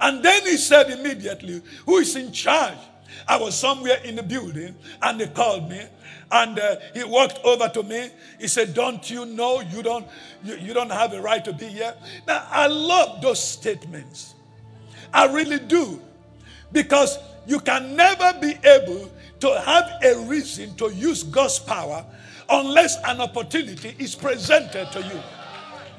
[0.00, 2.78] And then he said immediately, who is in charge?
[3.26, 5.82] I was somewhere in the building and they called me
[6.32, 8.08] and uh, he walked over to me.
[8.38, 10.06] He said, Don't you know you don't,
[10.44, 11.94] you, you don't have a right to be here?
[12.26, 14.34] Now, I love those statements.
[15.12, 16.00] I really do.
[16.72, 19.10] Because you can never be able
[19.40, 22.04] to have a reason to use God's power
[22.48, 25.20] unless an opportunity is presented to you.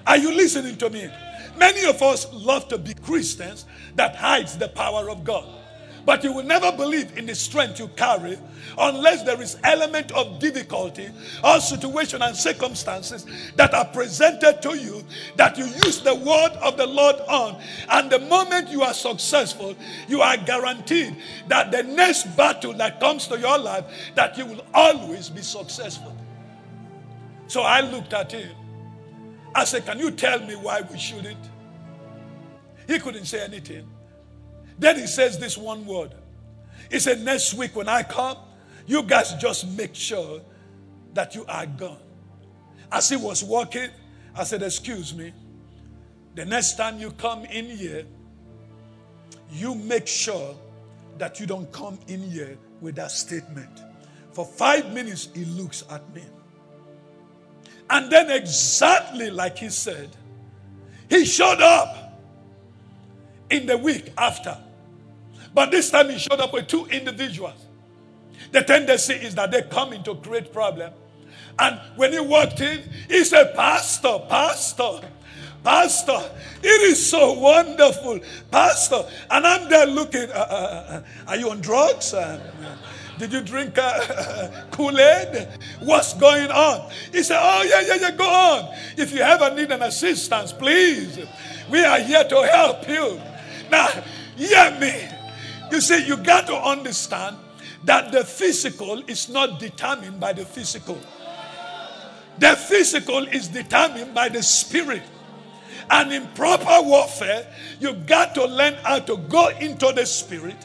[0.05, 1.09] Are you listening to me?
[1.57, 3.65] Many of us love to be Christians
[3.95, 5.60] that hides the power of God.
[6.05, 8.37] But you will never believe in the strength you carry
[8.77, 11.09] unless there is element of difficulty
[11.43, 13.25] or situation and circumstances
[13.55, 15.03] that are presented to you
[15.35, 17.61] that you use the word of the Lord on.
[17.89, 19.75] And the moment you are successful,
[20.07, 21.15] you are guaranteed
[21.47, 23.85] that the next battle that comes to your life,
[24.15, 26.15] that you will always be successful.
[27.47, 28.55] So I looked at him.
[29.53, 31.49] I said, Can you tell me why we shouldn't?
[32.87, 33.90] He couldn't say anything.
[34.81, 36.15] Then he says this one word.
[36.89, 38.35] He said, Next week when I come,
[38.87, 40.41] you guys just make sure
[41.13, 41.99] that you are gone.
[42.91, 43.89] As he was walking,
[44.35, 45.33] I said, Excuse me.
[46.33, 48.05] The next time you come in here,
[49.51, 50.55] you make sure
[51.19, 53.83] that you don't come in here with that statement.
[54.31, 56.23] For five minutes, he looks at me.
[57.87, 60.09] And then, exactly like he said,
[61.07, 62.19] he showed up
[63.51, 64.57] in the week after.
[65.53, 67.65] But this time he showed up with two individuals.
[68.51, 70.93] The tendency is that they come into create problem.
[71.59, 75.01] And when he walked in, he said, Pastor, Pastor,
[75.63, 76.19] Pastor,
[76.63, 79.03] it is so wonderful, Pastor.
[79.29, 82.13] And I'm there looking, uh, uh, uh, uh are you on drugs?
[82.13, 82.39] Uh,
[83.19, 83.75] did you drink
[84.71, 85.47] Kool Aid?
[85.81, 86.89] What's going on?
[87.11, 88.75] He said, Oh, yeah, yeah, yeah, go on.
[88.97, 91.19] If you ever need an assistance, please,
[91.69, 93.21] we are here to help you.
[93.69, 93.87] Now,
[94.35, 95.20] hear me.
[95.71, 97.37] You see, you got to understand
[97.85, 100.99] that the physical is not determined by the physical.
[102.37, 105.03] The physical is determined by the spirit.
[105.89, 107.47] And in proper warfare,
[107.79, 110.57] you got to learn how to go into the spirit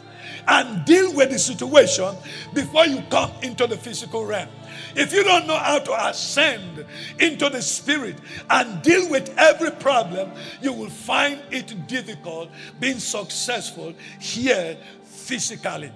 [0.48, 2.14] and deal with the situation
[2.54, 4.48] before you come into the physical realm.
[4.97, 6.86] If you don't know how to ascend
[7.20, 8.16] into the spirit
[8.49, 10.32] and deal with every problem,
[10.62, 12.49] you will find it difficult
[12.80, 15.92] being successful here physically.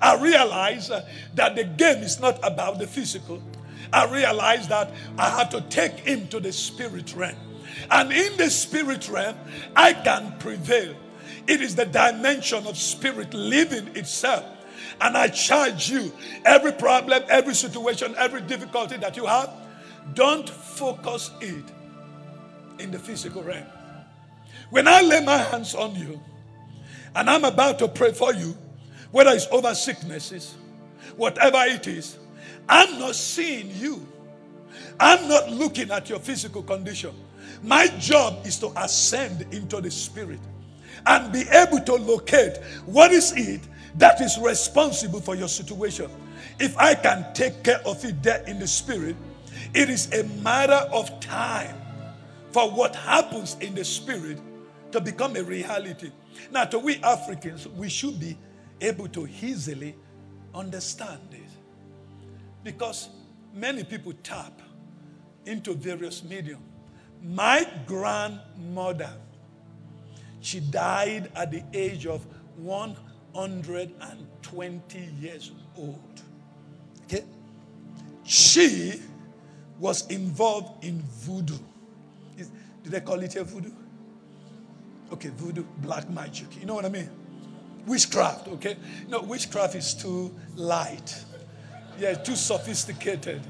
[0.00, 1.02] I realized uh,
[1.34, 3.42] that the game is not about the physical.
[3.92, 7.36] I realized that I have to take him to the spirit realm.
[7.90, 9.36] And in the spirit realm,
[9.74, 10.94] I can prevail.
[11.46, 14.44] It is the dimension of spirit living itself.
[15.00, 16.12] And I charge you
[16.44, 19.50] every problem, every situation, every difficulty that you have,
[20.14, 21.64] don't focus it
[22.78, 23.66] in the physical realm.
[24.70, 26.20] When I lay my hands on you
[27.14, 28.56] and I'm about to pray for you,
[29.10, 30.54] whether it's over sicknesses,
[31.16, 32.18] whatever it is,
[32.68, 34.06] I'm not seeing you.
[34.98, 37.14] I'm not looking at your physical condition.
[37.62, 40.40] My job is to ascend into the spirit
[41.06, 43.60] and be able to locate what is it
[43.96, 46.10] that is responsible for your situation.
[46.58, 49.16] If I can take care of it there in the spirit,
[49.72, 51.76] it is a matter of time
[52.50, 54.38] for what happens in the spirit
[54.92, 56.12] to become a reality.
[56.50, 58.38] Now, to we Africans, we should be
[58.80, 59.96] able to easily
[60.54, 61.50] understand it
[62.62, 63.08] because
[63.52, 64.60] many people tap
[65.46, 66.62] into various medium.
[67.22, 69.10] My grandmother,
[70.44, 72.24] she died at the age of
[72.56, 76.22] 120 years old.
[77.04, 77.24] Okay?
[78.24, 79.00] She
[79.78, 81.56] was involved in voodoo.
[82.36, 83.72] Did they call it a voodoo?
[85.12, 86.60] Okay, voodoo, black magic.
[86.60, 87.08] You know what I mean?
[87.86, 88.76] Witchcraft, okay?
[89.08, 91.24] No, witchcraft is too light.
[91.98, 93.40] Yeah, too sophisticated.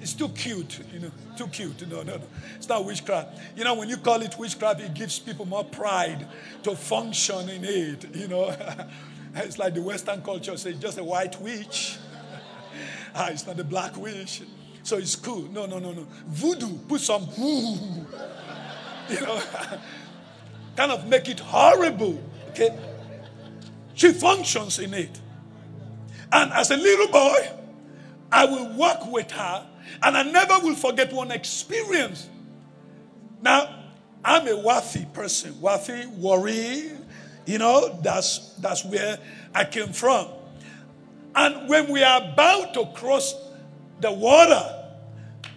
[0.00, 1.86] It's too cute, you know, too cute.
[1.88, 2.22] No, no, no.
[2.56, 3.38] It's not witchcraft.
[3.54, 6.26] You know, when you call it witchcraft, it gives people more pride
[6.62, 8.56] to function in it, you know.
[9.34, 11.98] it's like the Western culture says, just a white witch.
[13.14, 14.42] ah, it's not a black witch.
[14.84, 15.42] So it's cool.
[15.52, 16.06] No, no, no, no.
[16.28, 18.06] Voodoo, put some woo.
[19.06, 19.38] You know,
[20.76, 22.18] kind of make it horrible.
[22.48, 22.74] Okay?
[23.92, 25.20] She functions in it.
[26.32, 27.50] And as a little boy,
[28.32, 29.66] I will work with her
[30.02, 32.28] and I never will forget one experience.
[33.42, 33.82] Now,
[34.24, 35.52] I'm a Wafi person.
[35.54, 36.90] Wafi, Warri,
[37.46, 39.18] you know, that's that's where
[39.54, 40.28] I came from.
[41.34, 43.34] And when we are about to cross
[44.00, 44.84] the water,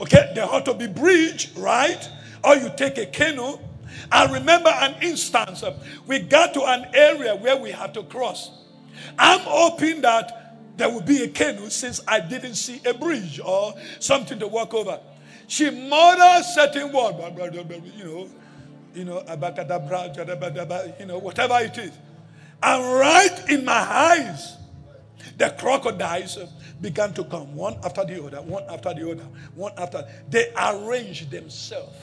[0.02, 2.10] okay, there ought to be bridge, right?
[2.44, 3.58] Or you take a canoe.
[4.12, 5.64] I remember an instance.
[6.06, 8.52] We got to an area where we had to cross.
[9.18, 10.47] I'm hoping that
[10.78, 14.74] there will be a canoe since I didn't see a bridge or something to walk
[14.74, 15.00] over.
[15.48, 17.16] She muttered certain word,
[17.96, 18.30] you know,
[18.96, 19.24] you know,
[21.00, 21.92] you know, whatever it is.
[22.62, 24.58] And right in my eyes,
[25.38, 26.38] the crocodiles
[26.82, 29.26] began to come one after the other, one after the other,
[29.56, 30.08] one after.
[30.30, 31.96] They arranged themselves.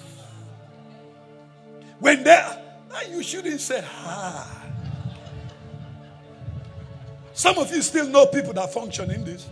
[2.01, 2.63] When they,
[3.11, 4.64] you shouldn't say, ah.
[7.35, 9.47] Some of you still know people that function in this.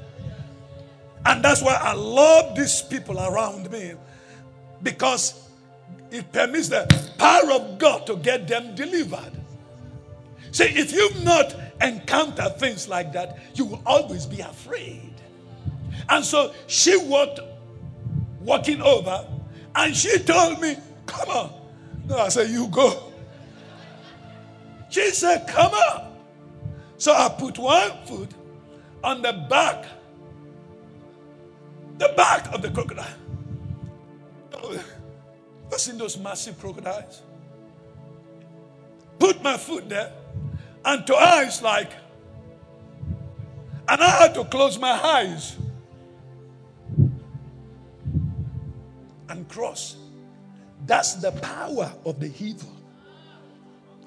[1.27, 3.93] And that's why I love these people around me
[4.83, 5.49] because
[6.11, 6.87] it permits the
[7.19, 9.33] power of God to get them delivered.
[10.53, 15.15] See, if you've not encountered things like that, you will always be afraid.
[16.09, 17.41] And so she walked,
[18.41, 19.27] walking over,
[19.75, 20.77] and she told me,
[21.07, 21.53] Come on.
[22.07, 23.13] No, I said, You go.
[24.91, 26.12] She said, Come on.
[27.03, 28.31] So I put one foot
[29.03, 29.87] on the back,
[31.99, 33.19] the back of the crocodile.
[35.73, 37.23] I've seen those massive crocodiles.
[39.19, 40.13] Put my foot there,
[40.85, 41.91] and to eyes like,
[43.89, 45.57] and I had to close my eyes
[49.29, 49.97] and cross.
[50.87, 52.71] That's the power of the evil.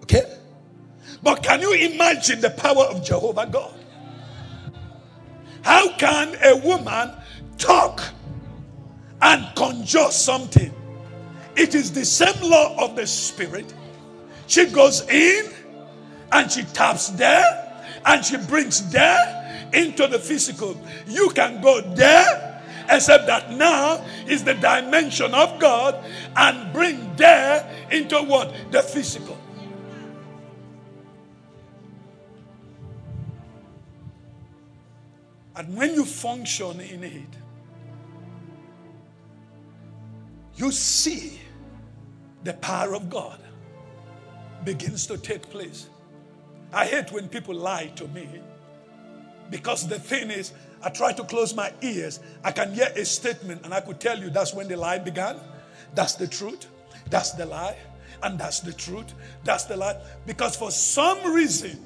[0.04, 0.45] Okay?
[1.26, 3.74] But can you imagine the power of Jehovah God?
[5.64, 7.14] How can a woman
[7.58, 8.04] talk
[9.24, 10.72] and conjure something?
[11.56, 13.74] It is the same law of the spirit.
[14.46, 15.52] She goes in
[16.32, 17.74] and she taps there
[18.06, 20.80] and she brings there into the physical.
[21.08, 26.06] You can go there, except that now is the dimension of God
[26.36, 28.54] and bring there into what?
[28.70, 29.40] The physical.
[35.56, 37.38] And when you function in it,
[40.56, 41.39] you see
[42.43, 43.39] the power of God
[44.64, 45.89] begins to take place.
[46.74, 48.28] I hate when people lie to me
[49.49, 52.20] because the thing is, I try to close my ears.
[52.43, 55.38] I can hear a statement and I could tell you that's when the lie began.
[55.93, 56.68] That's the truth.
[57.10, 57.78] That's the lie.
[58.24, 59.14] And that's the truth.
[59.43, 59.97] That's the lie.
[60.26, 61.80] Because for some reason,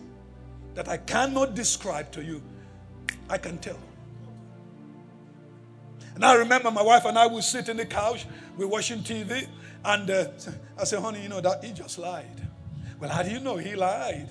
[0.76, 2.42] that I cannot describe to you,
[3.30, 3.80] I can tell.
[6.16, 8.26] And I remember my wife and I would sit in the couch,
[8.58, 9.48] we're watching TV,
[9.86, 10.28] and uh,
[10.78, 12.48] I said, honey, you know that he just lied.
[13.00, 14.30] Well, how do you know he lied?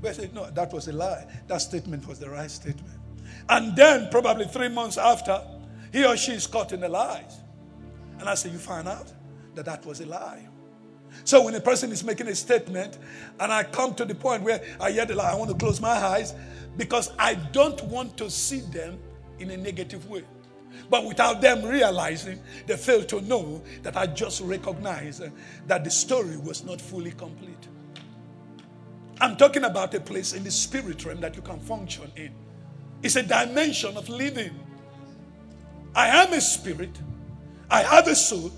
[0.00, 1.26] Well, I said, no, that was a lie.
[1.46, 2.98] That statement was the right statement.
[3.48, 5.42] And then, probably three months after,
[5.92, 7.40] he or she is caught in the lies.
[8.18, 9.12] And I said, you find out
[9.54, 10.48] that that was a lie.
[11.24, 12.98] So when a person is making a statement
[13.38, 15.80] and I come to the point where I hear the lie, I want to close
[15.80, 16.34] my eyes
[16.80, 18.98] because I don't want to see them
[19.38, 20.24] in a negative way.
[20.88, 25.28] But without them realizing, they fail to know that I just recognize uh,
[25.66, 27.68] that the story was not fully complete.
[29.20, 32.32] I'm talking about a place in the spirit realm that you can function in.
[33.02, 34.58] It's a dimension of living.
[35.94, 36.98] I am a spirit,
[37.70, 38.52] I have a soul,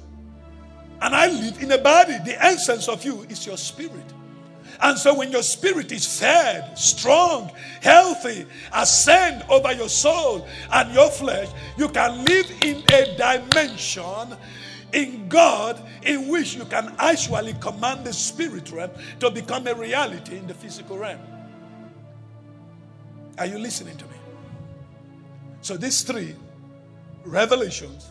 [1.01, 2.19] and I live in a body.
[2.25, 4.13] The essence of you is your spirit.
[4.81, 7.51] And so when your spirit is fed, strong,
[7.81, 14.37] healthy, ascend over your soul and your flesh, you can live in a dimension
[14.93, 20.37] in God in which you can actually command the spirit realm to become a reality
[20.37, 21.21] in the physical realm.
[23.39, 24.17] Are you listening to me?
[25.63, 26.35] So these three
[27.25, 28.11] revelations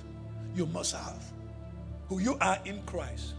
[0.56, 1.24] you must have
[2.08, 3.36] who you are in Christ,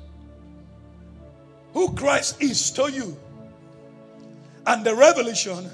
[1.73, 3.17] who Christ is to you,
[4.67, 5.69] and the revelation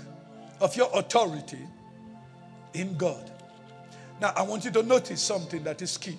[0.60, 1.66] of your authority
[2.74, 3.30] in God.
[4.20, 6.16] Now, I want you to notice something that is key.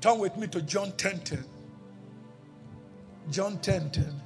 [0.00, 1.44] Turn with me to John 10 10.
[3.30, 4.20] John 10 10.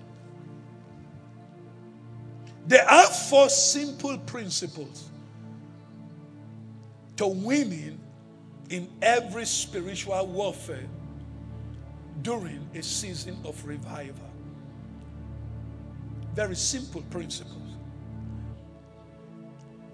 [2.66, 5.08] There are four simple principles
[7.16, 7.98] to winning
[8.68, 10.86] in every spiritual warfare
[12.22, 14.29] during a season of revival.
[16.34, 17.56] Very simple principles.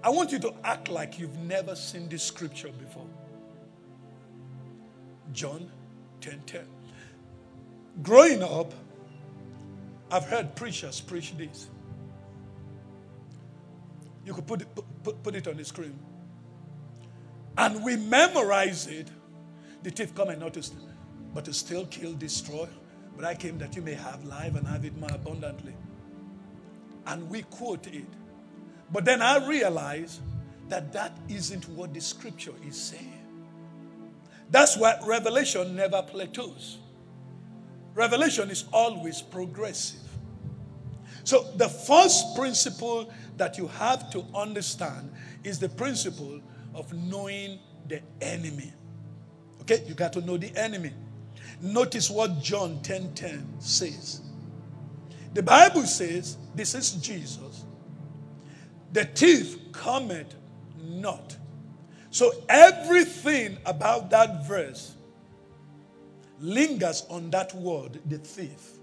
[0.03, 3.07] I want you to act like you've never seen this scripture before.
[5.33, 5.69] John
[6.21, 6.65] 10 10.
[8.03, 8.73] Growing up,
[10.11, 11.67] I've heard preachers preach this.
[14.25, 14.67] You could put it,
[15.03, 15.97] put, put it on the screen.
[17.57, 19.09] And we memorize it.
[19.83, 20.71] The thief come and notice,
[21.33, 22.67] but to still kill, destroy.
[23.15, 25.73] But I came that you may have life and have it more abundantly.
[27.07, 28.05] And we quote it.
[28.91, 30.21] But then I realize
[30.69, 33.13] that that isn't what the scripture is saying.
[34.49, 36.77] That's why revelation never plateaus.
[37.95, 40.01] Revelation is always progressive.
[41.23, 45.11] So, the first principle that you have to understand
[45.43, 46.39] is the principle
[46.73, 48.71] of knowing the enemy.
[49.61, 50.93] Okay, you got to know the enemy.
[51.61, 54.21] Notice what John 10 10 says.
[55.37, 57.63] The Bible says, This is Jesus.
[58.91, 60.33] The thief cometh
[60.81, 61.37] not
[62.09, 64.95] so everything about that verse
[66.39, 68.79] lingers on that word, the thief.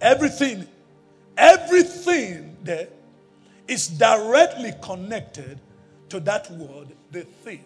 [0.00, 0.68] Everything,
[1.36, 2.86] everything there
[3.66, 5.58] is directly connected
[6.10, 7.62] to that word, the thief.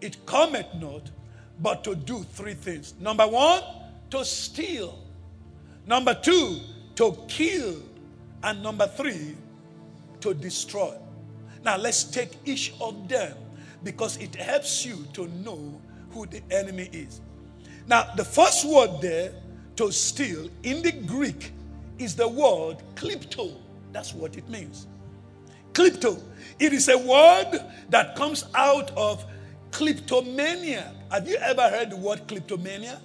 [0.00, 1.10] It cometh not,
[1.60, 2.94] but to do three things.
[2.98, 3.62] Number one,
[4.08, 4.98] to steal.
[5.86, 6.60] Number two,
[6.96, 7.76] to kill.
[8.42, 9.36] And number three,
[10.20, 10.94] to destroy.
[11.64, 13.36] Now let's take each of them
[13.82, 15.80] because it helps you to know
[16.10, 17.20] who the enemy is.
[17.86, 19.32] Now, the first word there,
[19.76, 21.52] to steal, in the Greek
[21.98, 23.54] is the word klepto.
[23.92, 24.86] That's what it means.
[25.72, 26.20] Klepto.
[26.58, 29.24] It is a word that comes out of
[29.70, 30.92] kleptomania.
[31.10, 33.00] Have you ever heard the word kleptomania?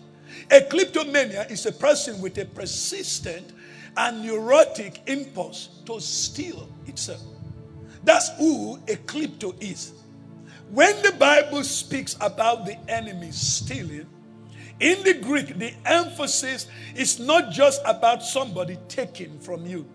[0.52, 3.52] A kleptomania is a person with a persistent
[4.00, 7.22] and neurotic impulse to steal itself.
[8.06, 9.92] That's who a klepto is.
[10.72, 14.08] When the Bible speaks about the enemy stealing,
[14.80, 19.86] in the Greek, the emphasis is not just about somebody taking from you,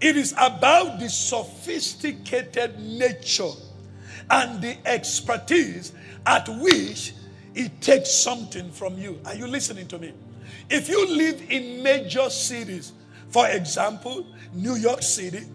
[0.00, 3.50] it is about the sophisticated nature
[4.30, 5.92] and the expertise
[6.26, 7.14] at which
[7.56, 9.20] it takes something from you.
[9.26, 10.12] Are you listening to me?
[10.70, 12.92] If you live in major cities,
[13.32, 15.46] for example, New York City,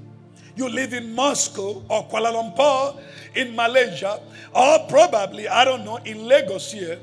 [0.56, 3.00] you live in Moscow or Kuala Lumpur
[3.36, 4.20] in Malaysia,
[4.54, 7.00] or probably, I don't know, in Lagos here,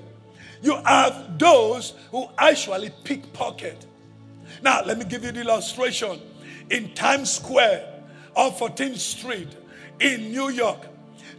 [0.61, 3.87] you have those who actually pickpocket.
[4.63, 6.21] Now, let me give you the illustration.
[6.71, 8.03] In Times Square
[8.35, 9.49] on 14th Street
[10.01, 10.89] in New York.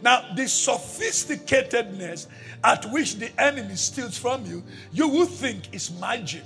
[0.00, 2.28] Now, the sophisticatedness
[2.64, 4.62] at which the enemy steals from you,
[4.92, 6.44] you would think is magic.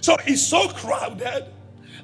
[0.00, 1.46] So it's so crowded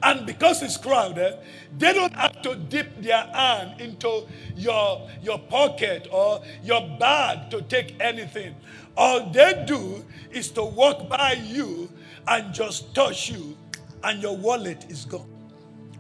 [0.03, 1.39] And because it's crowded,
[1.79, 4.27] they don't have to dip their hand into
[4.57, 8.55] your, your pocket or your bag to take anything.
[8.97, 11.89] All they do is to walk by you
[12.27, 13.57] and just touch you,
[14.05, 15.29] and your wallet is gone.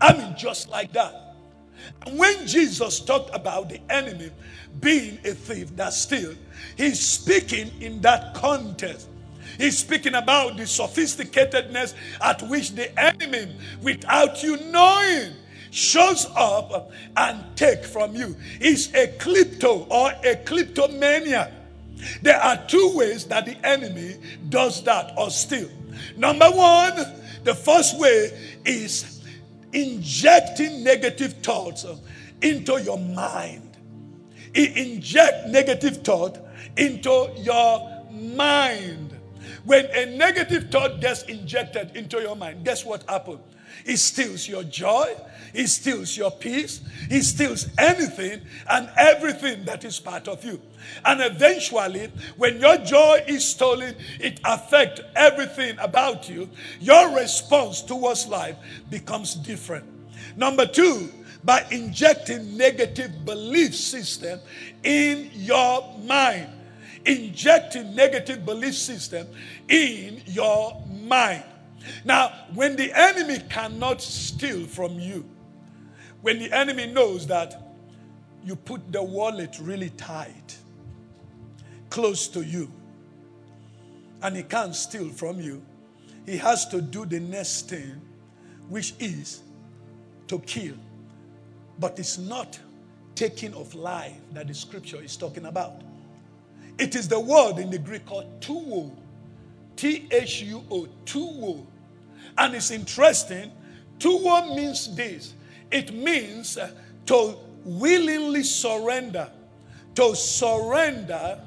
[0.00, 1.36] I mean, just like that.
[2.07, 4.30] And when Jesus talked about the enemy
[4.80, 6.36] being a thief that steals,
[6.76, 9.09] he's speaking in that context.
[9.59, 15.32] He's speaking about the sophisticatedness at which the enemy, without you knowing,
[15.70, 18.36] shows up and take from you.
[18.61, 21.53] He's a klepto or a kleptomania.
[22.20, 24.16] There are two ways that the enemy
[24.48, 25.70] does that or steal.
[26.16, 26.96] Number one,
[27.44, 28.30] the first way
[28.64, 29.22] is
[29.72, 31.86] injecting negative thoughts
[32.40, 33.76] into your mind.
[34.55, 36.38] He inject negative thought
[36.76, 39.12] into your mind.
[39.65, 43.41] When a negative thought gets injected into your mind, guess what happens?
[43.85, 45.17] It steals your joy,
[45.55, 50.61] it steals your peace, it steals anything and everything that is part of you.
[51.05, 56.51] And eventually, when your joy is stolen, it affects everything about you.
[56.81, 58.57] Your response towards life
[58.91, 59.85] becomes different.
[60.37, 61.11] Number two,
[61.45, 64.39] by injecting negative belief system
[64.83, 66.49] in your mind
[67.05, 69.26] injecting negative belief system
[69.68, 71.44] in your mind.
[72.05, 75.24] Now, when the enemy cannot steal from you,
[76.20, 77.61] when the enemy knows that
[78.44, 80.57] you put the wallet really tight,
[81.90, 82.70] close to you,
[84.22, 85.62] and he can't steal from you,
[86.26, 88.00] he has to do the next thing,
[88.68, 89.42] which is
[90.28, 90.74] to kill.
[91.78, 92.59] But it's not
[93.14, 95.82] taking of life that the scripture is talking about.
[96.79, 98.91] It is the word in the Greek called thuo.
[99.77, 101.66] T H U O, thuo.
[102.39, 103.53] And it's interesting.
[103.99, 105.35] Thuo means this
[105.73, 106.70] it means uh,
[107.07, 109.29] to willingly surrender,
[109.95, 111.41] to surrender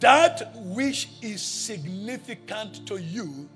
[0.00, 3.48] that which is significant to you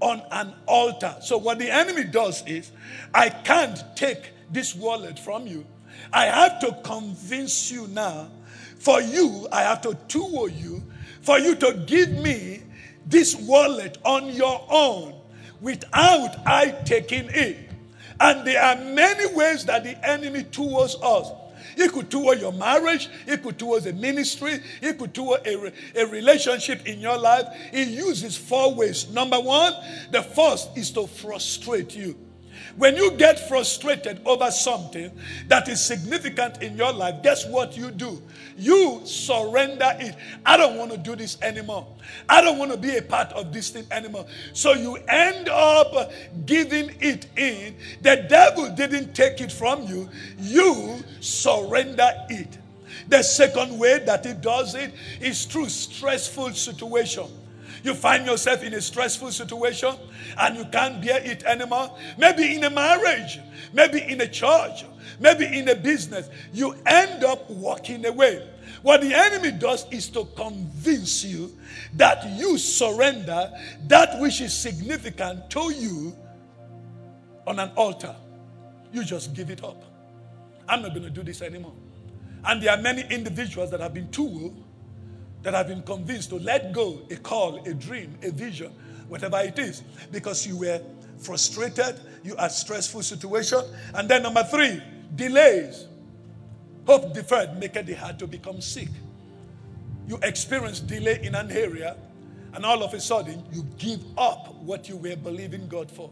[0.00, 1.16] on an altar.
[1.22, 2.70] So, what the enemy does is,
[3.14, 5.64] I can't take this wallet from you.
[6.12, 8.28] I have to convince you now
[8.78, 10.82] for you, I have to tool you
[11.22, 12.62] for you to give me
[13.06, 15.14] this wallet on your own
[15.60, 17.56] without I taking it.
[18.20, 21.30] And there are many ways that the enemy towards us.
[21.76, 23.08] He could toward your marriage.
[23.26, 24.58] He could towards a ministry.
[24.80, 27.46] He could toward a, a relationship in your life.
[27.72, 29.08] He uses four ways.
[29.10, 29.74] Number one,
[30.10, 32.16] the first is to frustrate you.
[32.78, 35.10] When you get frustrated over something
[35.48, 38.22] that is significant in your life, guess what you do?
[38.56, 40.14] You surrender it.
[40.46, 41.88] I don't want to do this anymore.
[42.28, 44.26] I don't want to be a part of this thing anymore.
[44.52, 46.12] So you end up
[46.46, 47.74] giving it in.
[48.02, 50.08] The devil didn't take it from you,
[50.38, 52.58] you surrender it.
[53.08, 57.26] The second way that he does it is through stressful situation.
[57.82, 59.94] You find yourself in a stressful situation
[60.36, 61.96] and you can't bear it anymore.
[62.16, 63.40] Maybe in a marriage,
[63.72, 64.84] maybe in a church,
[65.20, 66.28] maybe in a business.
[66.52, 68.48] You end up walking away.
[68.82, 71.56] What the enemy does is to convince you
[71.94, 73.52] that you surrender
[73.86, 76.16] that which is significant to you
[77.46, 78.14] on an altar.
[78.92, 79.82] You just give it up.
[80.68, 81.72] I'm not going to do this anymore.
[82.44, 84.54] And there are many individuals that have been too
[85.42, 88.72] that have been convinced to let go a call, a dream, a vision,
[89.08, 90.80] whatever it is, because you were
[91.18, 93.60] frustrated, you had stressful situation.
[93.94, 94.82] And then number three,
[95.14, 95.86] delays.
[96.86, 98.88] Hope deferred make it hard to become sick.
[100.06, 101.96] You experience delay in an area,
[102.54, 106.10] and all of a sudden you give up what you were believing God for.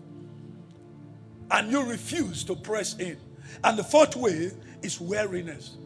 [1.50, 3.16] And you refuse to press in.
[3.64, 4.50] And the fourth way
[4.82, 5.76] is weariness.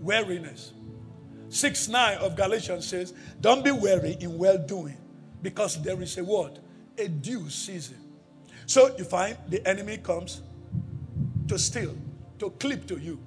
[0.00, 0.72] Weariness.
[1.54, 4.96] 6 9 of Galatians says, Don't be weary in well doing,
[5.40, 6.58] because there is a word,
[6.98, 7.96] a due season.
[8.66, 10.42] So you find the enemy comes
[11.46, 11.94] to steal,
[12.40, 13.20] to klepto you.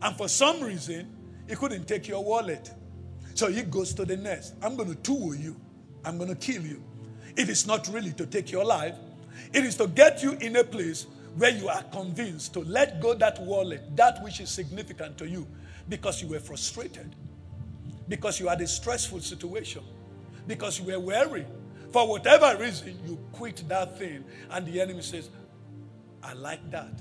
[0.00, 1.14] And for some reason,
[1.46, 2.72] he couldn't take your wallet.
[3.34, 4.54] So he goes to the nest.
[4.62, 5.60] I'm going to tool you.
[6.02, 6.82] I'm going to kill you.
[7.36, 8.94] If It is not really to take your life.
[9.52, 11.06] It is to get you in a place
[11.36, 15.46] where you are convinced to let go that wallet, that which is significant to you,
[15.90, 17.14] because you were frustrated,
[18.10, 19.84] because you had a stressful situation,
[20.48, 21.46] because you were weary.
[21.92, 25.30] For whatever reason, you quit that thing, and the enemy says,
[26.22, 27.00] I like that.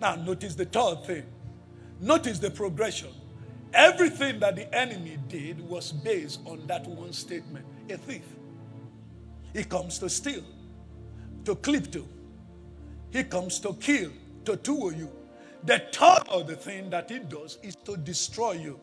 [0.00, 1.24] Now, notice the third thing.
[2.00, 3.10] Notice the progression.
[3.74, 8.24] Everything that the enemy did was based on that one statement a thief.
[9.54, 10.44] He comes to steal.
[11.44, 12.04] to klepto.
[13.10, 14.12] He comes to kill,
[14.46, 15.10] to tool you.
[15.64, 18.80] The third of the thing that he does is to destroy you.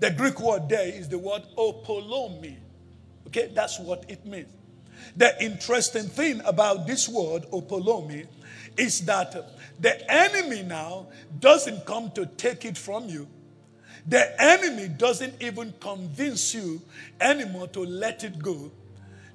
[0.00, 2.56] The Greek word there is the word apollumi.
[3.26, 4.48] Okay, that's what it means.
[5.16, 8.26] The interesting thing about this word apollumi
[8.76, 9.34] is that
[9.78, 13.28] the enemy now doesn't come to take it from you.
[14.06, 16.80] The enemy doesn't even convince you
[17.20, 18.72] anymore to let it go.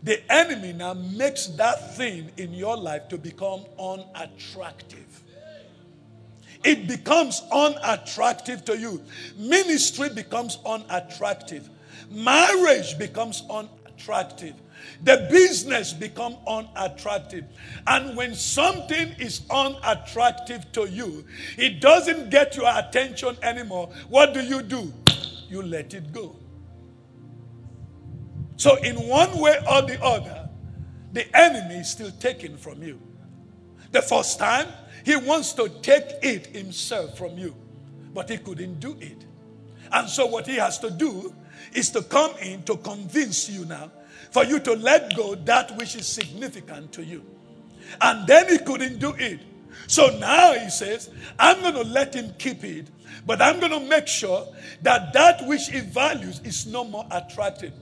[0.01, 5.04] The enemy now makes that thing in your life to become unattractive.
[6.66, 9.03] It becomes unattractive to you.
[9.38, 11.70] Ministry becomes unattractive.
[12.09, 14.55] Marriage becomes unattractive.
[15.03, 17.45] The business become unattractive.
[17.86, 23.91] And when something is unattractive to you, it doesn't get your attention anymore.
[24.09, 24.91] What do you do?
[25.47, 26.36] You let it go.
[28.57, 30.49] So, in one way or the other,
[31.13, 32.99] the enemy is still taken from you.
[33.91, 34.68] The first time,
[35.05, 37.55] he wants to take it himself from you,
[38.13, 39.23] but he couldn't do it.
[39.91, 41.33] And so, what he has to do
[41.73, 43.91] is to come in to convince you now
[44.31, 47.23] for you to let go that which is significant to you.
[48.01, 49.39] And then he couldn't do it.
[49.87, 52.87] So now he says, I'm going to let him keep it,
[53.25, 54.47] but I'm going to make sure
[54.81, 57.73] that that which he values is no more attractive.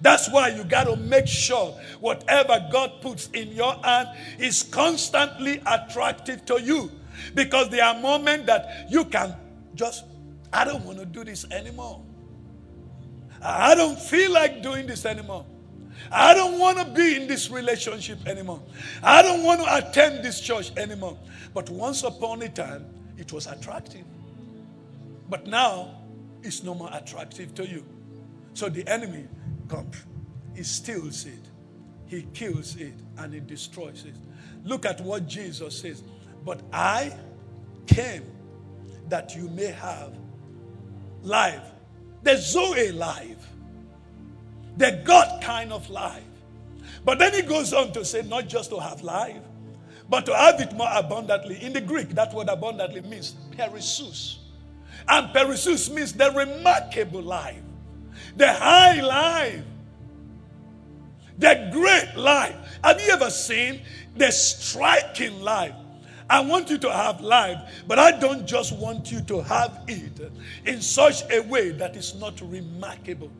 [0.00, 4.08] That's why you got to make sure whatever God puts in your hand
[4.38, 6.90] is constantly attractive to you.
[7.34, 9.34] Because there are moments that you can
[9.74, 10.04] just,
[10.52, 12.02] I don't want to do this anymore.
[13.42, 15.44] I don't feel like doing this anymore.
[16.10, 18.62] I don't want to be in this relationship anymore.
[19.02, 21.18] I don't want to attend this church anymore.
[21.54, 22.86] But once upon a time,
[23.16, 24.04] it was attractive.
[25.28, 25.96] But now,
[26.42, 27.84] it's no more attractive to you.
[28.54, 29.26] So the enemy
[29.68, 29.96] comes,
[30.54, 31.48] he steals it,
[32.06, 34.14] he kills it, and he destroys it.
[34.64, 36.02] Look at what Jesus says.
[36.44, 37.16] But I
[37.86, 38.24] came
[39.08, 40.14] that you may have
[41.22, 41.62] life.
[42.22, 43.48] The Zoe life
[44.78, 46.22] the God kind of life.
[47.04, 49.42] But then he goes on to say, not just to have life,
[50.08, 51.62] but to have it more abundantly.
[51.62, 54.38] In the Greek, that word abundantly means perissos.
[55.08, 57.60] And perissos means the remarkable life,
[58.36, 59.62] the high life,
[61.38, 62.56] the great life.
[62.82, 63.80] Have you ever seen
[64.16, 65.74] the striking life?
[66.30, 70.30] I want you to have life, but I don't just want you to have it
[70.66, 73.30] in such a way that is not remarkable.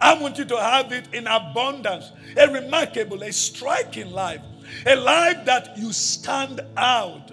[0.00, 2.12] I want you to have it in abundance.
[2.36, 4.40] A remarkable, a striking life.
[4.86, 7.32] A life that you stand out.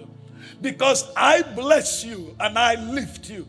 [0.60, 3.46] Because I bless you and I lift you.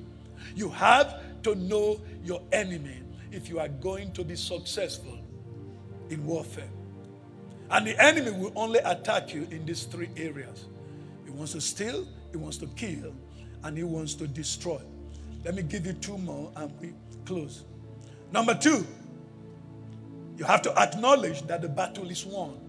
[0.55, 2.99] You have to know your enemy
[3.32, 5.17] if you are going to be successful
[6.09, 6.69] in warfare.
[7.71, 10.65] And the enemy will only attack you in these three areas.
[11.25, 13.13] He wants to steal, he wants to kill,
[13.63, 14.82] and he wants to destroy.
[15.45, 16.93] Let me give you two more and we
[17.25, 17.63] close.
[18.32, 18.86] Number two,
[20.38, 22.59] you have to acknowledge that the battle is won.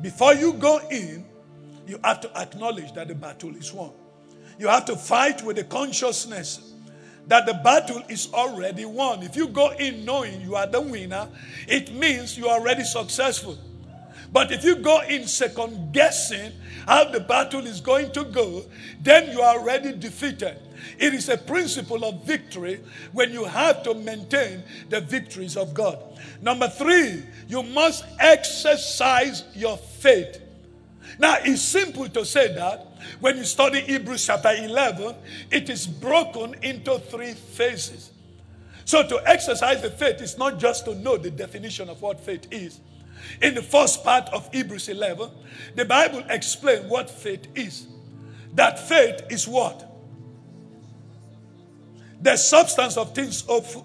[0.00, 1.24] Before you go in,
[1.86, 3.92] you have to acknowledge that the battle is won.
[4.58, 6.63] You have to fight with the consciousness
[7.28, 9.22] that the battle is already won.
[9.22, 11.28] If you go in knowing you are the winner,
[11.66, 13.58] it means you are already successful.
[14.32, 16.52] But if you go in second guessing
[16.86, 18.64] how the battle is going to go,
[19.00, 20.58] then you are already defeated.
[20.98, 22.80] It is a principle of victory
[23.12, 25.98] when you have to maintain the victories of God.
[26.42, 30.40] Number three, you must exercise your faith.
[31.18, 32.86] Now, it's simple to say that.
[33.20, 35.14] When you study Hebrews chapter 11,
[35.50, 38.10] it is broken into three phases.
[38.84, 42.46] So, to exercise the faith is not just to know the definition of what faith
[42.50, 42.80] is.
[43.40, 45.30] In the first part of Hebrews 11,
[45.74, 47.86] the Bible explains what faith is.
[48.54, 49.90] That faith is what?
[52.20, 53.84] The substance of things of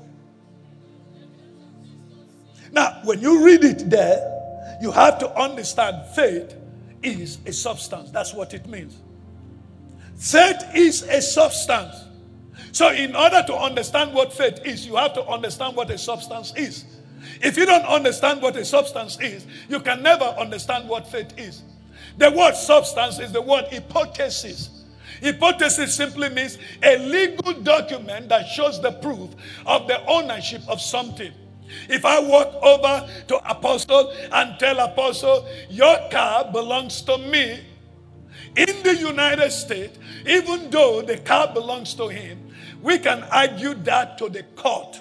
[2.71, 6.55] now, when you read it there, you have to understand faith
[7.03, 8.11] is a substance.
[8.11, 8.97] That's what it means.
[10.15, 11.95] Faith is a substance.
[12.71, 16.53] So, in order to understand what faith is, you have to understand what a substance
[16.55, 16.85] is.
[17.41, 21.63] If you don't understand what a substance is, you can never understand what faith is.
[22.17, 24.85] The word substance is the word hypostasis.
[25.21, 29.29] Hypostasis simply means a legal document that shows the proof
[29.65, 31.31] of the ownership of something.
[31.87, 37.59] If I walk over to Apostle and tell Apostle, your car belongs to me
[38.55, 42.51] in the United States, even though the car belongs to him,
[42.81, 44.99] we can argue that to the court.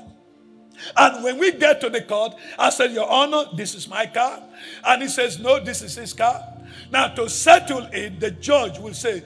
[0.97, 4.43] And when we get to the court, I said, Your Honor, this is my car.
[4.85, 6.43] And he says, No, this is his car.
[6.91, 9.23] Now, to settle it, the judge will say,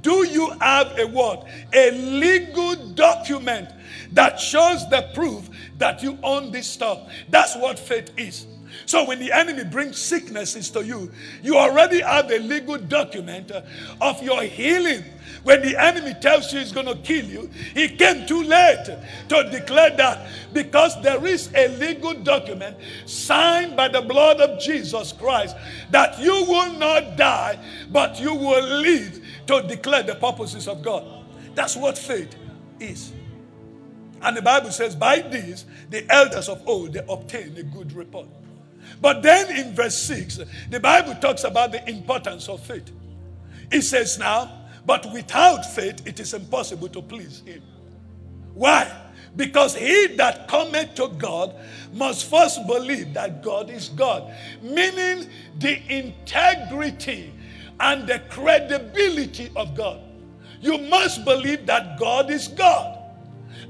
[0.00, 1.46] Do you have a what?
[1.72, 3.70] A legal document
[4.12, 7.00] that shows the proof that you own this stuff.
[7.28, 8.46] That's what faith is.
[8.84, 11.10] So when the enemy brings sicknesses to you,
[11.42, 13.62] you already have a legal document uh,
[14.00, 15.04] of your healing.
[15.44, 18.84] When the enemy tells you he's going to kill you, he came too late
[19.28, 25.12] to declare that because there is a legal document signed by the blood of Jesus
[25.12, 25.56] Christ
[25.90, 27.58] that you will not die,
[27.90, 31.04] but you will live to declare the purposes of God.
[31.54, 32.34] That's what faith
[32.80, 33.12] is.
[34.26, 38.26] And the Bible says, by this, the elders of old, they obtained a good report.
[39.00, 42.90] But then in verse 6, the Bible talks about the importance of faith.
[43.70, 44.50] It says now,
[44.84, 47.62] but without faith, it is impossible to please Him.
[48.52, 48.92] Why?
[49.36, 51.54] Because he that cometh to God
[51.92, 57.32] must first believe that God is God, meaning the integrity
[57.78, 60.00] and the credibility of God.
[60.60, 62.95] You must believe that God is God,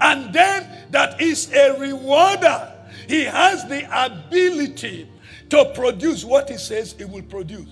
[0.01, 2.72] and then that is a rewarder.
[3.09, 5.09] He has the ability
[5.51, 7.68] to produce what he says he will produce.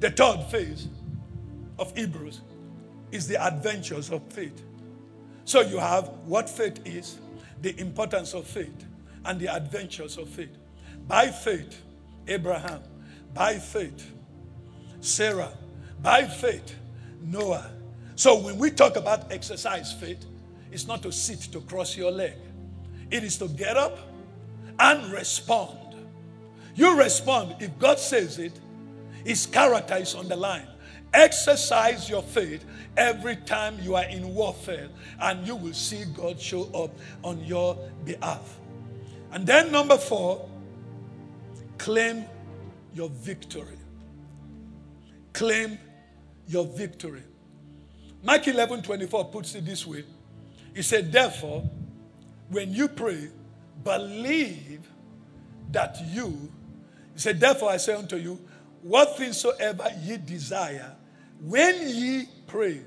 [0.00, 0.88] The third phase
[1.78, 2.40] of Hebrews
[3.10, 4.62] is the adventures of faith.
[5.44, 7.18] So you have what faith is,
[7.62, 8.84] the importance of faith,
[9.24, 10.56] and the adventures of faith.
[11.06, 11.82] By faith,
[12.26, 12.82] Abraham.
[13.32, 14.10] By faith,
[15.00, 15.52] Sarah.
[16.02, 16.74] By faith,
[17.22, 17.70] Noah.
[18.16, 20.24] So when we talk about exercise faith,
[20.74, 22.34] it's not to sit to cross your leg,
[23.10, 23.96] it is to get up
[24.80, 25.78] and respond.
[26.74, 27.54] You respond.
[27.60, 28.58] If God says it,
[29.24, 30.66] His character is on the line.
[31.12, 32.64] Exercise your faith
[32.96, 34.88] every time you are in warfare,
[35.20, 36.90] and you will see God show up
[37.22, 38.58] on your behalf.
[39.30, 40.48] And then, number four,
[41.78, 42.24] claim
[42.94, 43.78] your victory.
[45.32, 45.78] Claim
[46.48, 47.22] your victory.
[48.24, 50.04] Mark 11 24 puts it this way
[50.74, 51.68] He said, Therefore,
[52.48, 53.28] when you pray,
[53.82, 54.80] believe
[55.70, 56.52] that you,
[57.14, 58.38] he said, Therefore I say unto you,
[58.82, 60.92] what things soever ye desire,
[61.40, 62.82] when ye pray,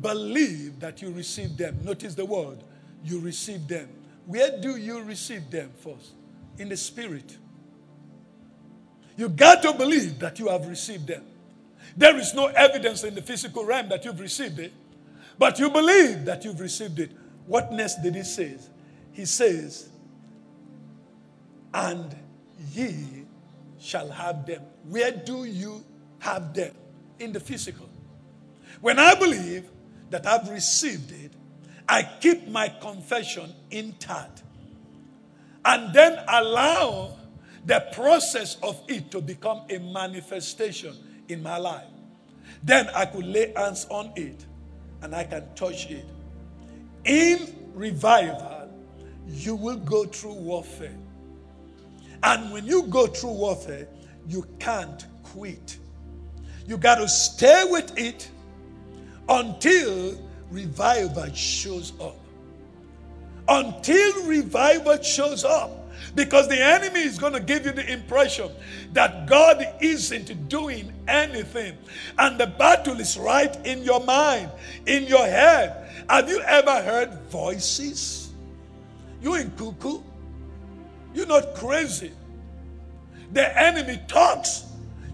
[0.00, 1.78] believe that you receive them.
[1.82, 2.58] Notice the word,
[3.04, 3.88] you receive them.
[4.26, 6.12] Where do you receive them first?
[6.58, 7.36] In the spirit.
[9.16, 11.24] You got to believe that you have received them.
[11.96, 14.72] There is no evidence in the physical realm that you've received it,
[15.38, 17.10] but you believe that you've received it.
[17.46, 18.56] What next did he say?
[19.12, 19.88] He says,
[21.74, 22.16] and
[22.72, 23.24] ye
[23.78, 24.62] shall have them.
[24.88, 25.84] Where do you
[26.20, 26.74] have them?
[27.18, 27.88] In the physical.
[28.80, 29.68] When I believe
[30.10, 31.32] that I've received it,
[31.88, 34.42] I keep my confession intact
[35.64, 37.16] and then allow
[37.64, 40.96] the process of it to become a manifestation
[41.28, 41.86] in my life.
[42.62, 44.44] Then I could lay hands on it
[45.02, 46.04] and I can touch it.
[47.04, 48.70] In revival,
[49.28, 50.96] you will go through warfare.
[52.22, 53.88] And when you go through warfare,
[54.28, 55.78] you can't quit.
[56.66, 58.30] You got to stay with it
[59.28, 62.16] until revival shows up.
[63.48, 65.78] Until revival shows up.
[66.14, 68.50] Because the enemy is going to give you the impression
[68.92, 71.76] that God isn't doing anything.
[72.18, 74.50] And the battle is right in your mind,
[74.86, 75.81] in your head.
[76.12, 78.32] Have you ever heard voices?
[79.22, 80.02] You in cuckoo?
[81.14, 82.12] You're not crazy.
[83.32, 84.66] The enemy talks.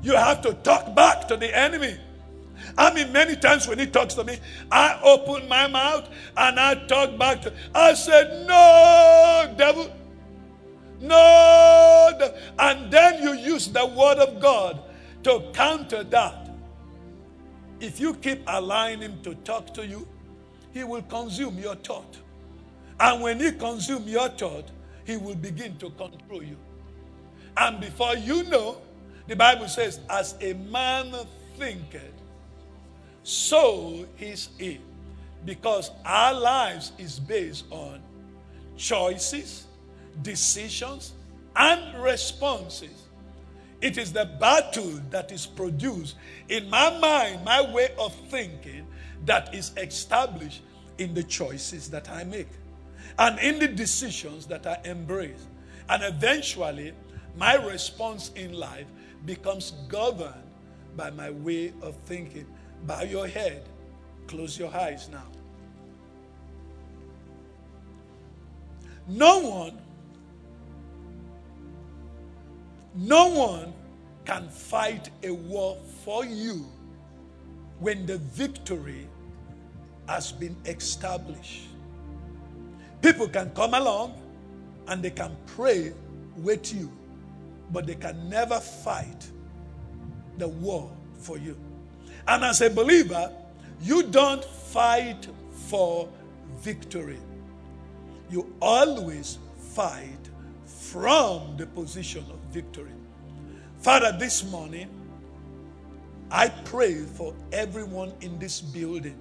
[0.03, 1.96] You have to talk back to the enemy.
[2.76, 4.40] I mean, many times when he talks to me,
[4.72, 9.94] I open my mouth and I talk back to I said, No, devil.
[11.01, 12.32] No.
[12.59, 14.82] And then you use the word of God
[15.23, 16.51] to counter that.
[17.78, 20.05] If you keep allowing him to talk to you,
[20.73, 22.16] he will consume your thought.
[23.01, 24.70] And when he consumes your thought,
[25.05, 26.57] he will begin to control you.
[27.57, 28.78] And before you know,
[29.27, 31.15] the Bible says, as a man
[31.57, 32.12] thinketh,
[33.23, 34.81] so is he.
[35.45, 38.01] Because our lives is based on
[38.77, 39.66] choices,
[40.23, 41.12] decisions,
[41.55, 42.98] and responses.
[43.80, 46.16] It is the battle that is produced
[46.48, 48.86] in my mind, my way of thinking,
[49.24, 50.62] that is established
[50.98, 52.48] in the choices that I make
[53.18, 55.46] and in the decisions that I embrace.
[55.88, 56.92] And eventually,
[57.36, 58.86] my response in life
[59.24, 60.34] becomes governed
[60.96, 62.46] by my way of thinking.
[62.84, 63.68] Bow your head,
[64.26, 65.26] close your eyes now.
[69.06, 69.78] No one,
[72.94, 73.73] no one
[74.24, 76.66] can fight a war for you
[77.78, 79.06] when the victory
[80.09, 81.69] has been established.
[83.02, 84.20] People can come along
[84.89, 85.93] and they can pray
[86.36, 86.90] with you,
[87.70, 89.28] but they can never fight
[90.39, 91.56] the war for you.
[92.27, 93.32] And as a believer,
[93.81, 95.28] you don't fight
[95.69, 96.09] for
[96.56, 97.19] victory.
[98.31, 99.39] You always
[99.74, 100.28] fight
[100.66, 102.93] from the position of victory.
[103.79, 104.89] Father, this morning,
[106.31, 109.19] I pray for everyone in this building.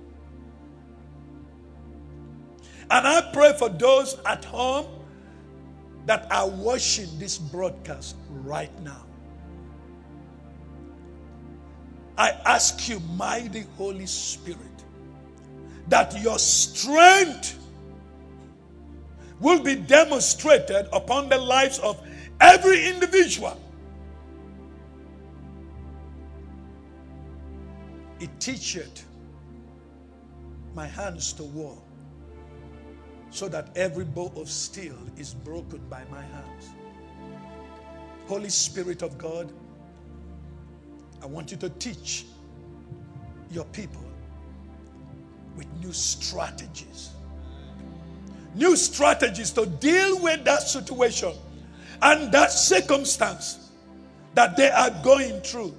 [2.90, 4.88] And I pray for those at home
[6.06, 9.04] that are watching this broadcast right now.
[12.18, 14.58] I ask you, mighty Holy Spirit,
[15.90, 17.60] that your strength
[19.40, 22.02] will be demonstrated upon the lives of
[22.40, 23.60] every individual.
[28.20, 29.06] It teacheth
[30.74, 31.78] my hands to war,
[33.30, 36.70] so that every bow of steel is broken by my hands.
[38.28, 39.52] Holy Spirit of God,
[41.22, 42.26] I want you to teach
[43.52, 44.04] your people
[45.56, 47.12] with new strategies.
[48.54, 51.34] New strategies to deal with that situation
[52.02, 53.72] and that circumstance
[54.34, 55.76] that they are going through.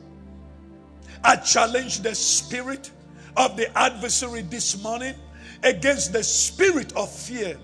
[1.23, 2.90] I challenge the spirit
[3.36, 5.15] of the adversary this morning
[5.62, 7.57] against the spirit of fear,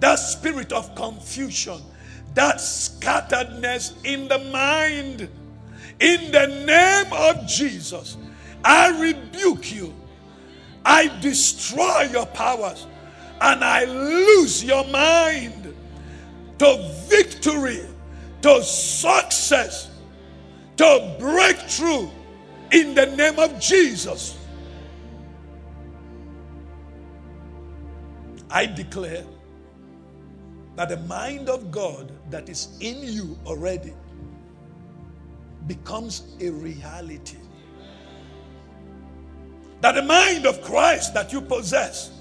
[0.00, 1.80] that spirit of confusion,
[2.34, 5.28] that scatteredness in the mind
[6.00, 8.16] in the name of Jesus,
[8.64, 9.94] I rebuke you.
[10.84, 12.86] I destroy your powers
[13.40, 15.74] and I lose your mind
[16.58, 17.84] to victory,
[18.46, 19.90] to success,
[20.76, 22.08] to breakthrough
[22.70, 24.38] in the name of Jesus.
[28.48, 29.24] I declare
[30.76, 33.92] that the mind of God that is in you already
[35.66, 37.38] becomes a reality.
[39.80, 42.12] That the mind of Christ that you possess,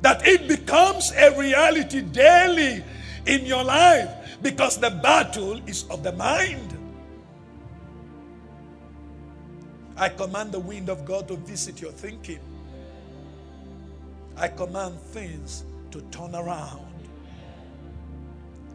[0.00, 2.82] that it becomes a reality daily
[3.26, 6.74] in your life because the battle is of the mind.
[9.96, 12.38] I command the wind of God to visit your thinking.
[14.36, 16.86] I command things to turn around.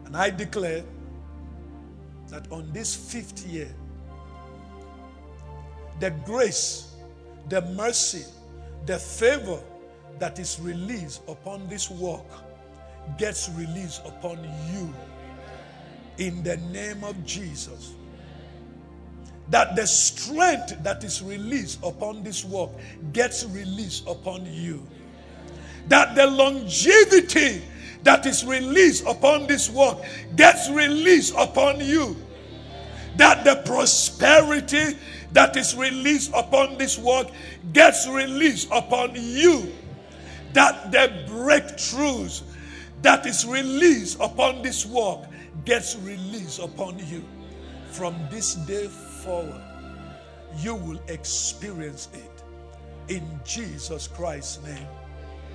[0.04, 0.84] And I declare
[2.28, 3.74] that on this fifth year,
[6.00, 6.94] the grace,
[7.48, 8.24] the mercy,
[8.84, 9.60] the favor
[10.18, 12.26] that is released upon this work
[13.18, 14.38] gets released upon
[14.72, 14.92] you
[16.18, 17.94] in the name of Jesus.
[19.50, 22.70] That the strength that is released upon this work
[23.12, 24.86] gets released upon you.
[25.88, 27.62] That the longevity
[28.04, 29.98] that is released upon this work
[30.36, 32.16] gets released upon you
[33.16, 34.96] that the prosperity
[35.32, 37.28] that is released upon this work
[37.72, 39.72] gets released upon you.
[40.52, 42.42] That the breakthroughs
[43.02, 45.20] that is released upon this work
[45.64, 47.24] gets released upon you.
[47.90, 49.62] From this day forward,
[50.58, 52.42] you will experience it.
[53.14, 54.86] In Jesus Christ's name,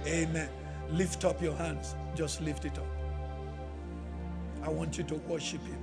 [0.06, 0.50] amen.
[0.92, 1.96] Lift up your hands.
[2.16, 2.86] Just lift it up.
[4.64, 5.80] I want you to worship Him.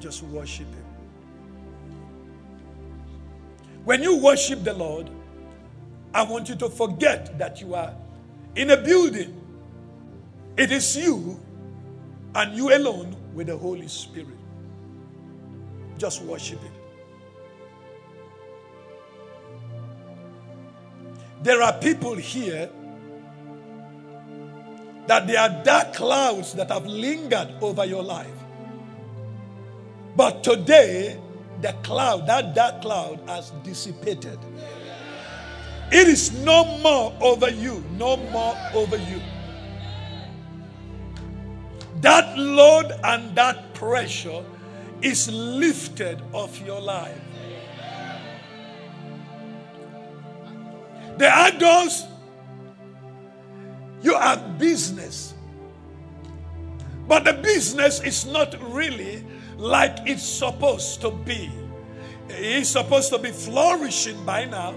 [0.00, 0.84] Just worship Him.
[3.84, 5.10] When you worship the Lord,
[6.14, 7.94] I want you to forget that you are
[8.54, 9.38] in a building.
[10.56, 11.40] It is you
[12.34, 14.38] and you alone with the Holy Spirit.
[15.98, 16.72] Just worship Him.
[21.42, 22.70] There are people here
[25.06, 28.28] that there are dark clouds that have lingered over your life.
[30.14, 31.18] But today,
[31.60, 34.38] the cloud, that dark cloud, has dissipated.
[35.90, 39.20] It is no more over you, no more over you.
[42.02, 44.44] That load and that pressure
[45.00, 47.18] is lifted off your life.
[51.16, 52.04] There are those
[54.02, 55.34] you have business,
[57.06, 59.24] but the business is not really
[59.56, 61.50] like it's supposed to be.
[62.28, 64.74] It's supposed to be flourishing by now,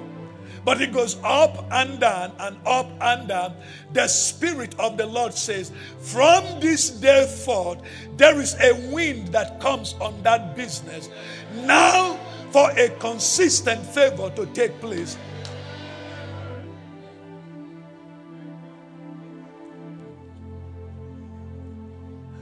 [0.66, 3.56] But it goes up and down and up and down.
[3.94, 7.80] The Spirit of the Lord says, From this day forth,
[8.18, 11.10] there is a wind that comes on that business.
[11.54, 12.20] Now,
[12.50, 15.18] for a consistent favor to take place.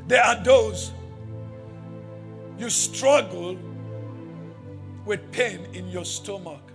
[0.07, 0.91] There are those
[2.57, 3.57] you struggle
[5.05, 6.72] with pain in your stomach.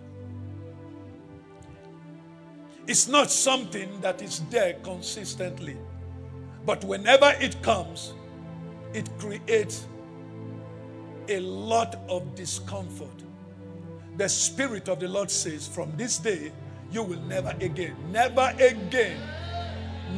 [2.89, 5.77] It's not something that is there consistently.
[6.65, 8.15] But whenever it comes,
[8.95, 9.87] it creates
[11.29, 13.25] a lot of discomfort.
[14.17, 16.51] The Spirit of the Lord says, From this day,
[16.91, 19.21] you will never again, never again,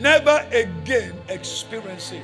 [0.00, 2.22] never again experience it.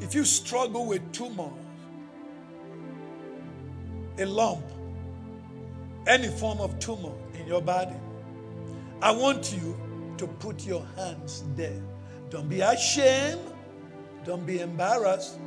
[0.00, 1.50] If you struggle with tumor,
[4.18, 4.64] a lump,
[6.06, 7.96] any form of tumor in your body,
[9.02, 9.78] I want you
[10.18, 11.80] to put your hands there.
[12.30, 13.40] Don't be ashamed.
[14.24, 15.38] Don't be embarrassed.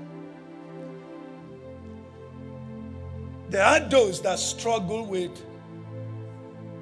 [3.50, 5.32] There are those that struggle with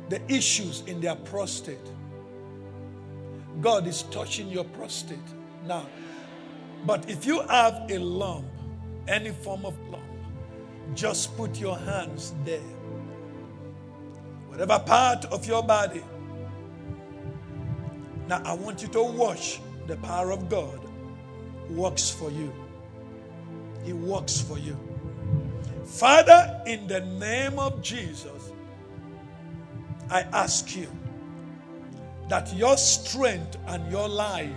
[0.09, 1.79] the issues in their prostate.
[3.61, 5.17] God is touching your prostate
[5.65, 5.87] now.
[6.85, 8.45] But if you have a lump,
[9.07, 10.03] any form of lump,
[10.93, 12.59] just put your hands there
[14.57, 16.03] whatever part of your body.
[18.27, 20.79] Now, I want you to watch the power of God
[21.69, 22.51] works for you.
[23.83, 24.75] He works for you.
[25.85, 28.51] Father, in the name of Jesus,
[30.09, 30.87] I ask you
[32.27, 34.49] that your strength and your life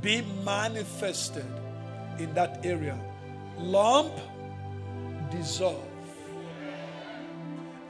[0.00, 1.46] be manifested
[2.18, 2.98] in that area.
[3.58, 4.12] Lump,
[5.30, 5.91] dissolve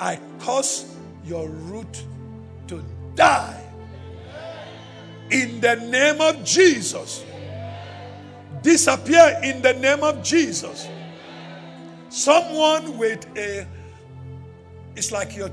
[0.02, 2.02] I cause your root
[2.66, 2.82] to
[3.14, 3.62] die.
[5.30, 7.24] In the name of Jesus.
[8.62, 10.88] Disappear in the name of Jesus.
[12.08, 13.64] Someone with a,
[14.96, 15.52] it's like your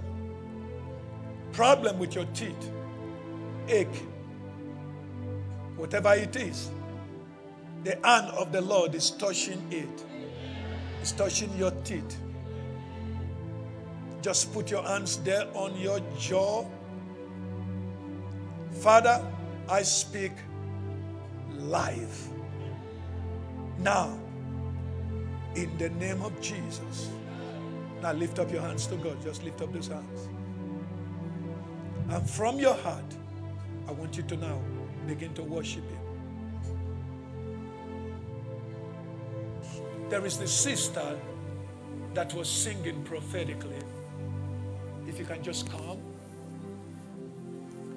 [1.51, 2.71] problem with your teeth,
[3.67, 4.03] ache,
[5.75, 6.71] whatever it is.
[7.83, 10.03] The hand of the Lord is touching it,
[11.01, 12.17] it's touching your teeth.
[14.21, 16.65] Just put your hands there on your jaw.
[18.71, 19.25] Father,
[19.69, 20.33] I speak
[21.51, 22.27] life.
[23.79, 24.17] Now,
[25.55, 27.09] in the name of Jesus.
[28.01, 29.21] Now lift up your hands to God.
[29.21, 30.29] Just lift up those hands.
[32.09, 33.13] And from your heart,
[33.87, 34.61] I want you to now
[35.07, 35.99] begin to worship Him.
[40.09, 41.19] There is the sister
[42.13, 43.83] that was singing prophetically.
[45.19, 45.99] You can just come.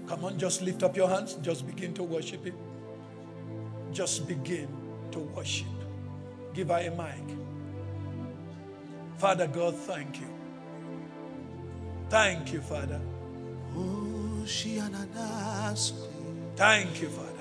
[0.08, 1.34] Come on, just lift up your hands.
[1.34, 2.56] Just begin to worship Him.
[3.92, 4.68] Just begin
[5.12, 5.68] to worship.
[6.52, 7.36] Give her a mic.
[9.18, 10.26] Father God, thank you.
[12.08, 13.00] Thank you, Father.
[16.56, 17.32] Thank you, Father.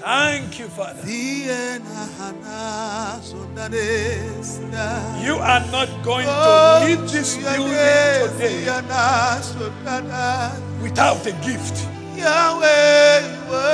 [0.00, 1.02] Thank you, Father.
[1.08, 1.50] You
[5.36, 7.72] are not going to leave this building
[8.38, 8.64] today
[10.80, 11.88] without a gift.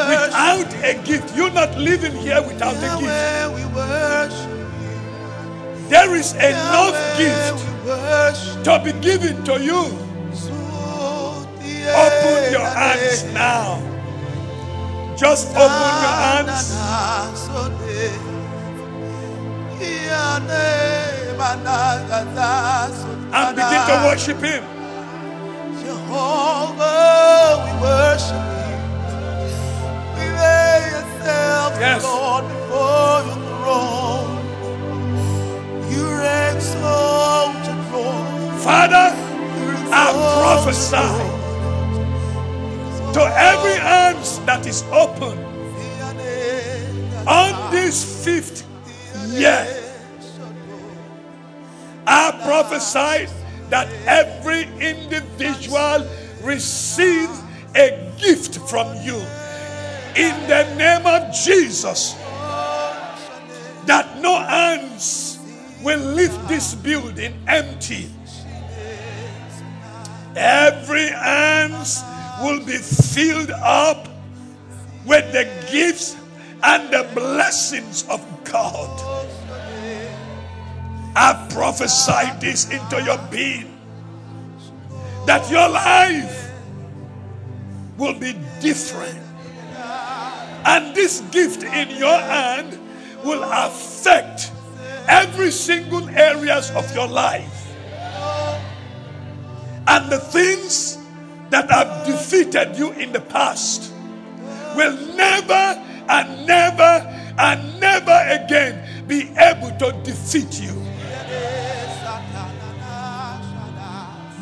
[0.09, 1.37] Without a gift.
[1.37, 3.13] You're not living here without a gift.
[5.91, 9.99] There is enough gift to be given to you.
[11.87, 13.79] Open your hands now.
[15.17, 16.75] Just open your hands.
[23.33, 24.65] And begin to worship Him.
[25.83, 28.77] Jehovah, we worship you.
[30.17, 32.03] We lay ourselves, yes.
[32.05, 34.33] Lord, before your throne.
[35.91, 36.07] You
[36.51, 38.59] exalt your throne.
[38.61, 39.07] Father,
[39.93, 41.34] I prophesy
[43.15, 45.39] to every hands that is open
[47.29, 48.67] on this fifth
[49.29, 49.65] year.
[52.09, 53.33] I prophesy
[53.71, 56.05] that every individual
[56.43, 57.41] receives
[57.77, 59.15] a gift from you
[60.17, 62.15] in the name of Jesus.
[63.87, 65.39] That no hands
[65.85, 68.09] will leave this building empty.
[70.35, 72.03] Every hands
[72.43, 74.09] will be filled up
[75.07, 76.17] with the gifts
[76.63, 79.01] and the blessings of God.
[81.17, 83.71] I prophesy this into your being
[85.27, 86.51] that your life
[87.97, 89.21] will be different.
[90.67, 92.79] And this gift in your hand
[93.23, 94.51] will affect
[95.09, 97.71] every single areas of your life.
[99.87, 100.99] And the things
[101.55, 103.93] that have defeated you in the past
[104.75, 106.93] will never and never
[107.39, 110.73] and never again be able to defeat you.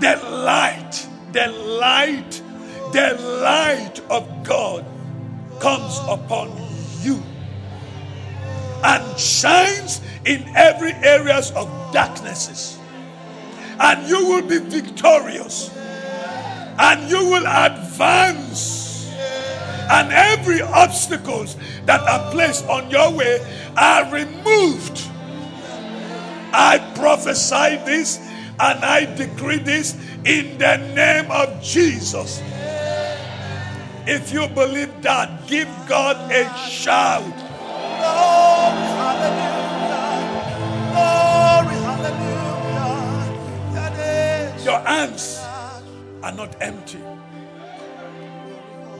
[0.00, 2.42] The light, the light,
[2.94, 4.86] the light of God
[5.60, 6.50] comes upon
[7.02, 7.22] you
[8.82, 12.78] and shines in every areas of darknesses
[13.78, 15.68] and you will be victorious
[16.78, 19.10] and you will advance
[19.90, 23.40] and every obstacles that are placed on your way
[23.76, 25.02] are removed
[26.52, 28.18] i prophesy this
[28.62, 32.40] and I decree this in the name of Jesus.
[34.06, 37.22] If you believe that, give God a shout.
[40.92, 42.42] Glory, hallelujah.
[44.64, 45.51] Your hands
[46.22, 46.98] are not empty.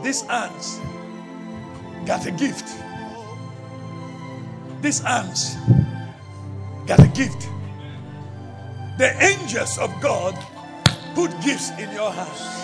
[0.03, 0.81] These hands
[2.07, 2.69] got a gift.
[4.81, 5.57] These hands
[6.87, 7.49] got a gift.
[8.99, 10.37] The angels of God
[11.15, 12.63] put gifts in your hands.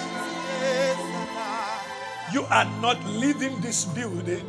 [2.33, 4.45] You are not leaving this building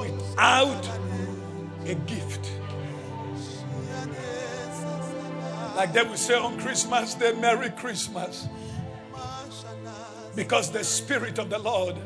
[0.00, 0.88] without
[1.86, 2.50] a gift.
[5.76, 8.48] Like they will say on Christmas Day, Merry Christmas.
[10.34, 11.96] Because the Spirit of the Lord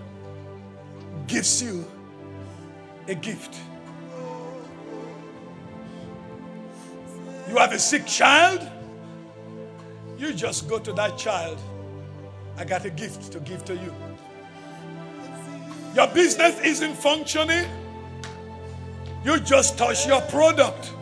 [1.26, 1.84] gives you
[3.06, 3.56] a gift.
[7.48, 8.68] You have a sick child,
[10.18, 11.58] you just go to that child.
[12.58, 13.94] I got a gift to give to you.
[15.94, 17.66] Your business isn't functioning,
[19.24, 20.92] you just touch your product.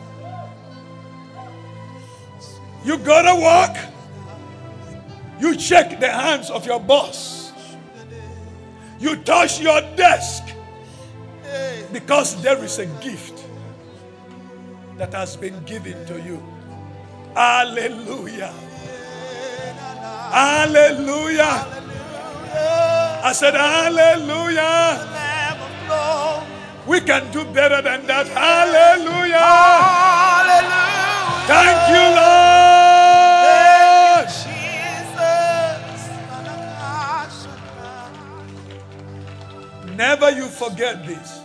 [2.85, 3.77] You go to work,
[5.39, 7.51] you check the hands of your boss.
[8.99, 10.43] You touch your desk
[11.93, 13.45] because there is a gift
[14.97, 16.41] that has been given to you.
[17.35, 18.53] Hallelujah.
[20.31, 21.65] Hallelujah.
[23.23, 25.13] I said, Hallelujah.
[26.87, 28.27] We can do better than that.
[28.27, 29.37] Hallelujah.
[29.37, 30.97] Hallelujah.
[31.47, 32.56] Thank you, Lord.
[39.97, 41.41] Never you forget this.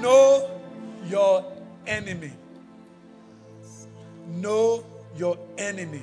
[0.00, 0.48] Know
[1.08, 1.44] your
[1.84, 2.30] enemy.
[4.28, 4.86] Know
[5.16, 6.02] your enemy.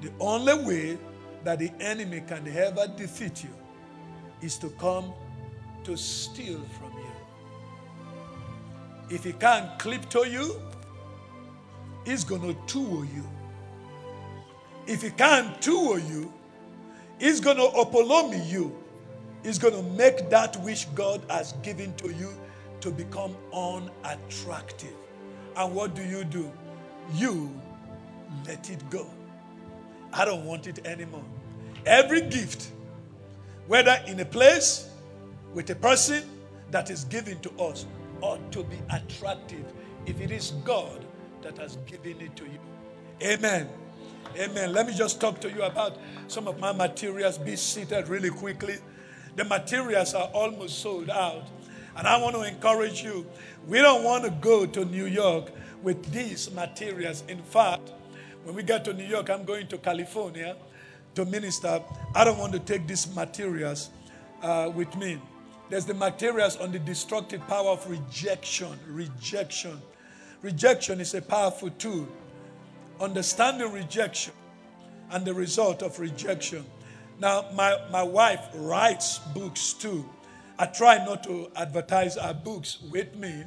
[0.00, 0.98] The only way
[1.44, 3.54] that the enemy can ever defeat you
[4.40, 5.12] is to come
[5.84, 7.12] to steal from you.
[9.10, 10.60] If he can't klepto you,
[12.04, 13.24] he's going to thuo you.
[14.88, 16.32] If he can't thuo you,
[17.20, 18.81] he's going to apollumi you.
[19.42, 22.30] He's going to make that which God has given to you
[22.80, 24.94] to become unattractive.
[25.56, 26.50] And what do you do?
[27.14, 27.52] You
[28.46, 29.06] let it go.
[30.12, 31.24] I don't want it anymore.
[31.86, 32.70] Every gift,
[33.66, 34.88] whether in a place
[35.52, 36.22] with a person
[36.70, 37.86] that is given to us,
[38.20, 39.64] ought to be attractive
[40.06, 41.04] if it is God
[41.42, 42.58] that has given it to you.
[43.22, 43.68] Amen.
[44.36, 44.72] Amen.
[44.72, 45.98] Let me just talk to you about
[46.28, 47.36] some of my materials.
[47.36, 48.78] Be seated really quickly.
[49.36, 51.48] The materials are almost sold out.
[51.96, 53.26] And I want to encourage you.
[53.66, 55.50] We don't want to go to New York
[55.82, 57.24] with these materials.
[57.28, 57.92] In fact,
[58.44, 60.56] when we get to New York, I'm going to California
[61.14, 61.82] to minister.
[62.14, 63.90] I don't want to take these materials
[64.42, 65.20] uh, with me.
[65.68, 68.78] There's the materials on the destructive power of rejection.
[68.88, 69.80] Rejection.
[70.42, 72.08] Rejection is a powerful tool.
[73.00, 74.34] Understanding rejection
[75.10, 76.64] and the result of rejection.
[77.18, 80.08] Now, my, my wife writes books too.
[80.58, 83.44] I try not to advertise her books with me.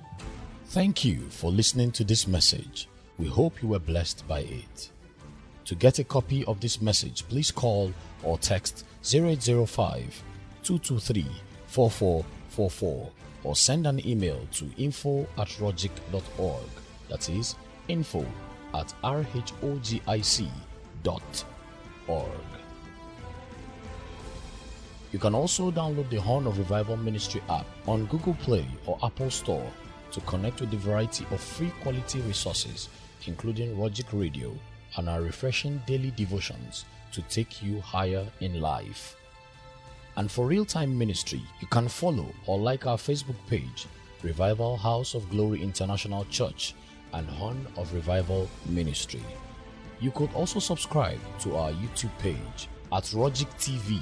[0.67, 2.87] Thank you for listening to this message.
[3.17, 4.91] We hope you were blessed by it.
[5.65, 7.93] To get a copy of this message, please call
[8.23, 10.23] or text 0805
[10.63, 11.25] 223
[11.67, 13.11] 4444
[13.43, 16.63] or send an email to info at rogic.org.
[17.09, 17.55] That is
[17.87, 18.25] info
[18.73, 19.45] at rhogic.org.
[25.15, 29.31] You can also download the Horn of Revival Ministry app on Google Play or Apple
[29.31, 29.71] Store
[30.11, 32.89] to connect with the variety of free quality resources,
[33.25, 34.51] including Rogic Radio
[34.97, 36.83] and our refreshing daily devotions
[37.13, 39.15] to take you higher in life.
[40.17, 43.87] And for real time ministry, you can follow or like our Facebook page,
[44.21, 46.75] Revival House of Glory International Church
[47.13, 49.23] and Horn of Revival Ministry.
[50.01, 54.01] You could also subscribe to our YouTube page at Rogic TV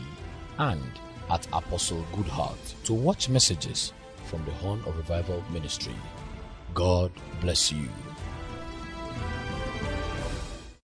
[0.58, 0.82] and
[1.30, 3.94] at Apostle Goodheart to watch messages
[4.26, 5.96] from the Horn of Revival Ministry.
[6.74, 7.88] God bless you.